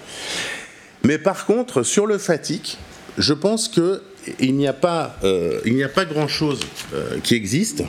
Mais 1.03 1.17
par 1.17 1.45
contre, 1.45 1.83
sur 1.83 2.05
le 2.05 2.17
fatigue, 2.17 2.77
je 3.17 3.33
pense 3.33 3.67
qu'il 3.67 4.55
n'y 4.55 4.67
a 4.67 4.73
pas, 4.73 5.17
euh, 5.23 5.59
il 5.65 5.75
n'y 5.75 5.83
a 5.83 5.89
pas 5.89 6.05
grand-chose 6.05 6.59
euh, 6.93 7.17
qui 7.23 7.35
existe. 7.35 7.83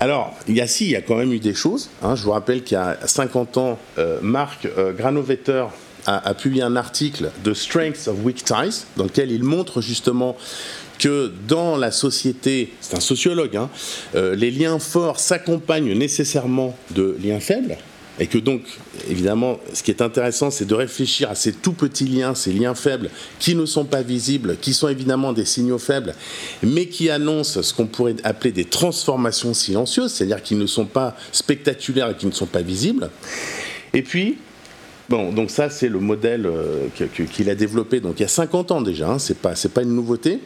Alors, 0.00 0.34
il 0.48 0.56
y 0.56 0.60
a 0.60 0.66
si, 0.66 0.86
il 0.86 0.90
y 0.90 0.96
a 0.96 1.02
quand 1.02 1.16
même 1.16 1.32
eu 1.32 1.38
des 1.38 1.54
choses. 1.54 1.90
Hein. 2.02 2.16
Je 2.16 2.24
vous 2.24 2.32
rappelle 2.32 2.62
qu'il 2.62 2.76
y 2.76 2.80
a 2.80 2.98
50 3.04 3.56
ans, 3.58 3.78
euh, 3.98 4.18
Marc 4.22 4.68
Granovetter 4.96 5.66
a, 6.06 6.34
publié 6.34 6.62
un 6.62 6.76
article 6.76 7.30
de 7.42 7.54
Strengths 7.54 8.08
of 8.08 8.16
Weak 8.22 8.44
Ties, 8.44 8.84
dans 8.96 9.04
lequel 9.04 9.30
il 9.30 9.42
montre 9.42 9.80
justement 9.80 10.36
que 10.98 11.32
dans 11.48 11.76
la 11.76 11.90
société, 11.90 12.72
c'est 12.80 12.96
un 12.96 13.00
sociologue, 13.00 13.56
hein, 13.56 13.68
euh, 14.14 14.34
les 14.34 14.50
liens 14.50 14.78
forts 14.78 15.18
s'accompagnent 15.18 15.92
nécessairement 15.92 16.76
de 16.94 17.16
liens 17.22 17.40
faibles. 17.40 17.76
Et 18.20 18.28
que 18.28 18.38
donc, 18.38 18.62
évidemment, 19.10 19.58
ce 19.72 19.82
qui 19.82 19.90
est 19.90 20.00
intéressant, 20.00 20.52
c'est 20.52 20.66
de 20.66 20.74
réfléchir 20.74 21.30
à 21.30 21.34
ces 21.34 21.52
tout 21.52 21.72
petits 21.72 22.06
liens, 22.06 22.36
ces 22.36 22.52
liens 22.52 22.76
faibles, 22.76 23.10
qui 23.40 23.56
ne 23.56 23.66
sont 23.66 23.84
pas 23.84 24.02
visibles, 24.02 24.56
qui 24.60 24.72
sont 24.72 24.88
évidemment 24.88 25.32
des 25.32 25.44
signaux 25.44 25.78
faibles, 25.78 26.14
mais 26.62 26.86
qui 26.86 27.10
annoncent 27.10 27.60
ce 27.60 27.74
qu'on 27.74 27.86
pourrait 27.86 28.14
appeler 28.22 28.52
des 28.52 28.66
transformations 28.66 29.52
silencieuses, 29.52 30.12
c'est-à-dire 30.12 30.42
qui 30.42 30.54
ne 30.54 30.66
sont 30.66 30.86
pas 30.86 31.16
spectaculaires 31.32 32.10
et 32.10 32.14
qui 32.14 32.26
ne 32.26 32.32
sont 32.32 32.46
pas 32.46 32.62
visibles. 32.62 33.10
Et 33.94 34.02
puis, 34.02 34.38
Bon, 35.08 35.32
donc 35.32 35.50
ça, 35.50 35.68
c'est 35.68 35.88
le 35.88 36.00
modèle 36.00 36.46
euh, 36.46 36.88
qu'il 37.32 37.50
a 37.50 37.54
développé 37.54 38.00
donc, 38.00 38.20
il 38.20 38.22
y 38.22 38.26
a 38.26 38.28
50 38.28 38.72
ans 38.72 38.80
déjà, 38.80 39.10
hein, 39.10 39.18
ce 39.18 39.32
n'est 39.32 39.38
pas, 39.38 39.52
pas 39.72 39.82
une 39.82 39.94
nouveauté. 39.94 40.40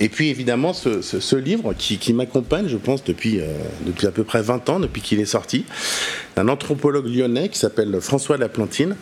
Et 0.00 0.08
puis 0.08 0.28
évidemment, 0.28 0.72
ce, 0.72 1.36
livre 1.36 1.72
qui, 1.72 2.12
m'accompagne, 2.12 2.66
je 2.66 2.76
pense, 2.76 3.04
depuis, 3.04 3.40
euh, 3.40 3.46
depuis 3.86 4.06
à 4.06 4.10
peu 4.10 4.24
près 4.24 4.42
20 4.42 4.68
ans, 4.68 4.80
depuis 4.80 5.00
qu'il 5.00 5.20
est 5.20 5.24
sorti, 5.24 5.64
un 6.36 6.48
anthropologue 6.48 7.06
lyonnais 7.06 7.48
qui 7.48 7.58
s'appelle 7.58 8.00
François 8.00 8.36
Laplantine, 8.36 8.96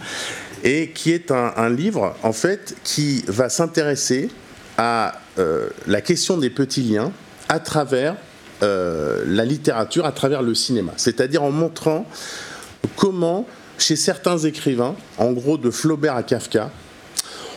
et 0.65 0.91
qui 0.91 1.11
est 1.11 1.33
un, 1.33 1.71
livre, 1.71 2.15
en 2.23 2.33
fait, 2.33 2.77
qui 2.85 3.25
va 3.27 3.49
s'intéresser 3.49 4.29
à 4.77 5.19
euh, 5.39 5.71
la 5.89 6.03
question 6.03 6.37
des 6.37 6.51
petits 6.51 6.83
liens 6.83 7.11
à 7.49 7.59
travers 7.59 8.17
la 8.61 9.45
littérature, 9.45 10.07
à 10.07 10.13
travers 10.13 10.41
le 10.41 10.55
cinéma. 10.55 10.93
C'est-à-dire 10.97 11.43
en 11.43 11.51
montrant 11.51 12.07
comment 12.95 13.45
chez 13.83 13.97
certains 13.97 14.39
écrivains, 14.39 14.95
en 15.19 15.33
gros 15.33 15.59
de 15.59 15.71
Flaubert 15.71 16.15
à 16.15 16.23
Kafka, 16.23 16.71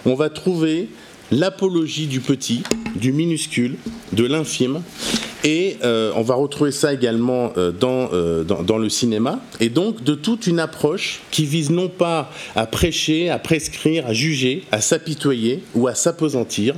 on 0.06 0.16
va 0.16 0.30
trouver 0.30 0.90
l'apologie 1.32 2.08
du 2.08 2.20
petit, 2.20 2.64
du 2.96 3.12
minuscule, 3.14 3.76
de 4.12 4.26
l'infime. 4.26 4.82
Et 5.44 5.78
euh, 5.84 6.12
on 6.16 6.24
va 6.24 6.34
retrouver 6.34 6.72
ça 6.72 6.92
également 6.92 7.54
euh, 7.58 7.72
dans, 7.72 8.10
euh, 8.14 8.44
dans, 8.44 8.64
dans, 8.64 8.80
le 8.80 8.90
cinéma. 8.90 9.40
Et 9.60 9.70
donc 9.70 10.04
de 10.04 10.16
toute 10.16 10.48
une 10.48 10.60
approche 10.60 11.22
qui 11.30 11.46
vise 11.46 11.70
non 11.70 11.88
pas 11.88 12.32
à 12.56 12.66
prêcher, 12.66 13.30
à 13.30 13.38
prescrire, 13.38 14.08
à 14.08 14.14
juger, 14.14 14.64
à 14.72 14.82
s'apitoyer 14.82 15.64
ou 15.76 15.88
à 15.88 15.94
s'apesantir, 15.94 16.74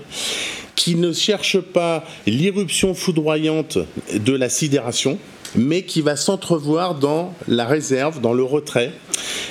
qui 0.75 0.95
ne 0.95 1.13
cherche 1.13 1.59
pas 1.61 2.03
l'irruption 2.25 2.93
foudroyante 2.93 3.77
de 4.13 4.33
la 4.33 4.49
sidération, 4.49 5.17
mais 5.55 5.83
qui 5.83 6.01
va 6.01 6.17
s'entrevoir 6.17 6.95
dans 6.95 7.33
la 7.47 7.65
réserve, 7.65 8.19
dans 8.19 8.33
le 8.33 8.43
retrait, 8.43 8.91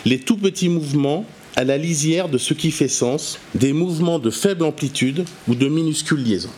les 0.07 0.21
tout 0.21 0.37
petits 0.37 0.69
mouvements 0.69 1.27
à 1.57 1.65
la 1.65 1.77
lisière 1.77 2.29
de 2.29 2.39
ce 2.39 2.55
qui 2.55 2.71
fait 2.71 2.89
sens, 2.89 3.41
des 3.55 3.73
mouvements 3.73 4.21
de 4.21 4.31
faible 4.31 4.65
amplitude 4.65 5.25
ou 5.49 5.55
de 5.57 5.67
minuscules 5.69 6.23
liaisons. 6.23 6.51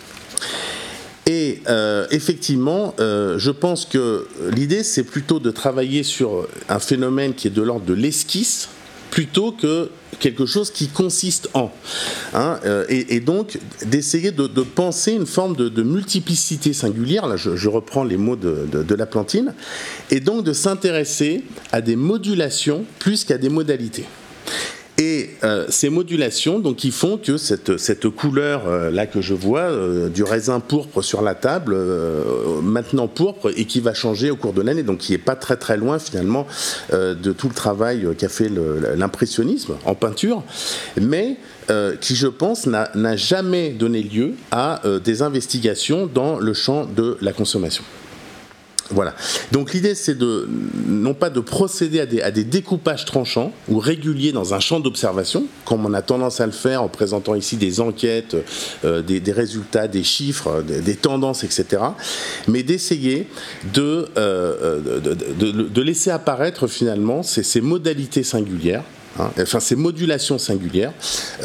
Et 1.26 1.62
euh, 1.68 2.06
effectivement, 2.10 2.94
euh, 3.00 3.38
je 3.38 3.50
pense 3.50 3.86
que 3.86 4.28
l'idée, 4.54 4.82
c'est 4.82 5.02
plutôt 5.02 5.40
de 5.40 5.50
travailler 5.50 6.02
sur 6.02 6.46
un 6.68 6.78
phénomène 6.78 7.34
qui 7.34 7.48
est 7.48 7.50
de 7.50 7.62
l'ordre 7.62 7.86
de 7.86 7.94
l'esquisse, 7.94 8.68
plutôt 9.10 9.52
que 9.52 9.90
quelque 10.18 10.46
chose 10.46 10.70
qui 10.70 10.88
consiste 10.88 11.48
en. 11.54 11.72
Hein, 12.34 12.58
euh, 12.64 12.84
et, 12.88 13.20
donc 13.20 13.58
d'essayer 13.86 14.32
de, 14.32 14.46
penser 14.62 15.12
une 15.12 15.26
forme 15.26 15.56
de, 15.56 15.82
multiplicité 15.82 16.72
singulière, 16.72 17.26
là 17.26 17.36
je, 17.36 17.56
je, 17.56 17.68
reprends 17.68 18.04
les 18.04 18.16
mots 18.16 18.36
de, 18.36 18.66
de 18.70 18.94
la 18.94 19.06
plantine, 19.06 19.54
et 20.10 20.20
donc 20.20 20.44
de 20.44 20.52
s'intéresser 20.52 21.44
à 21.72 21.80
des 21.80 21.96
modulations 21.96 22.84
plus 22.98 23.24
qu'à 23.24 23.38
des 23.38 23.48
modalités. 23.48 24.04
Et 24.98 25.30
euh, 25.44 25.66
ces 25.68 25.90
modulations, 25.90 26.60
qui 26.74 26.90
font 26.90 27.18
que 27.18 27.36
cette, 27.36 28.08
couleur 28.08 28.66
euh, 28.66 28.90
là 28.90 29.06
que 29.06 29.20
je 29.20 29.32
vois 29.32 29.60
euh, 29.60 30.08
du 30.08 30.24
raisin 30.24 30.58
pourpre 30.58 31.02
sur 31.02 31.22
la 31.22 31.36
table, 31.36 31.76
maintenant 32.62 33.06
pourpre 33.06 33.52
et 33.56 33.64
qui 33.64 33.78
va 33.78 33.94
changer 33.94 34.30
au 34.32 34.36
cours 34.36 34.52
de 34.52 34.60
l'année, 34.60 34.82
donc 34.82 34.98
qui 34.98 35.14
est 35.14 35.18
pas 35.18 35.36
très 35.36 35.56
très 35.56 35.76
loin 35.76 35.98
finalement 35.98 36.46
de 36.92 37.32
tout 37.32 37.48
le 37.48 37.54
travail 37.54 38.06
qu'a 38.16 38.28
fait 38.28 38.50
l'impressionnisme 38.96 39.76
en 39.84 39.94
peinture, 39.94 40.42
mais 41.00 41.36
qui, 42.00 42.16
je 42.16 42.26
pense, 42.26 42.66
n'a 42.66 43.16
jamais 43.16 43.70
donné 43.70 44.02
lieu 44.02 44.34
à 44.50 44.82
des 45.04 45.22
investigations 45.22 46.06
dans 46.12 46.38
le 46.38 46.54
champ 46.54 46.86
de 46.86 47.16
la 47.20 47.32
consommation. 47.32 47.84
Voilà. 48.90 49.14
Donc 49.52 49.74
l'idée, 49.74 49.94
c'est 49.94 50.16
de 50.16 50.48
non 50.86 51.14
pas 51.14 51.30
de 51.30 51.40
procéder 51.40 52.00
à 52.00 52.30
des, 52.30 52.44
découpages 52.44 53.04
tranchants 53.04 53.52
ou 53.68 53.78
réguliers 53.78 54.32
dans 54.32 54.54
un 54.54 54.60
champ 54.60 54.80
d'observation, 54.80 55.46
comme 55.64 55.84
on 55.84 55.92
a 55.92 56.02
tendance 56.02 56.40
à 56.40 56.46
le 56.46 56.52
faire 56.52 56.82
en 56.82 56.88
présentant 56.88 57.34
ici 57.34 57.56
des 57.56 57.80
enquêtes, 57.80 58.36
euh, 58.84 59.02
des, 59.02 59.32
résultats, 59.32 59.88
des 59.88 60.02
chiffres, 60.02 60.62
des, 60.62 60.80
des 60.80 60.96
tendances, 60.96 61.44
etc., 61.44 61.82
mais 62.46 62.62
d'essayer 62.62 63.26
de, 63.74 64.06
euh, 64.16 65.00
de, 65.00 65.82
laisser 65.82 66.10
apparaître 66.10 66.66
finalement 66.66 67.22
ces, 67.22 67.60
modalités 67.60 68.22
singulières 68.22 68.84
Hein, 69.18 69.30
enfin 69.40 69.60
ces 69.60 69.74
modulations 69.74 70.38
singulières 70.38 70.92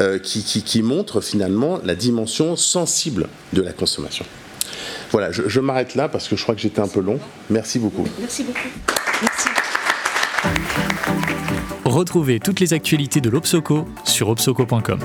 euh, 0.00 0.18
qui, 0.18 0.82
montrent 0.82 1.20
finalement 1.20 1.80
la 1.84 1.94
dimension 1.94 2.56
sensible 2.56 3.28
de 3.52 3.62
la 3.62 3.72
consommation. 3.72 4.24
Voilà, 5.14 5.30
je, 5.30 5.42
je 5.46 5.60
m'arrête 5.60 5.94
là 5.94 6.08
parce 6.08 6.26
que 6.26 6.34
je 6.34 6.42
crois 6.42 6.56
que 6.56 6.60
j'étais 6.60 6.80
un 6.80 6.88
peu 6.88 6.98
long. 6.98 7.20
Merci 7.48 7.78
beaucoup. 7.78 8.04
Merci 8.18 8.42
beaucoup. 8.42 8.58
Merci. 9.22 9.48
Retrouvez 11.84 12.40
toutes 12.40 12.58
les 12.58 12.72
actualités 12.72 13.20
de 13.20 13.30
l'Obsoco 13.30 13.86
sur 14.02 14.28
obsoco.com. 14.28 14.98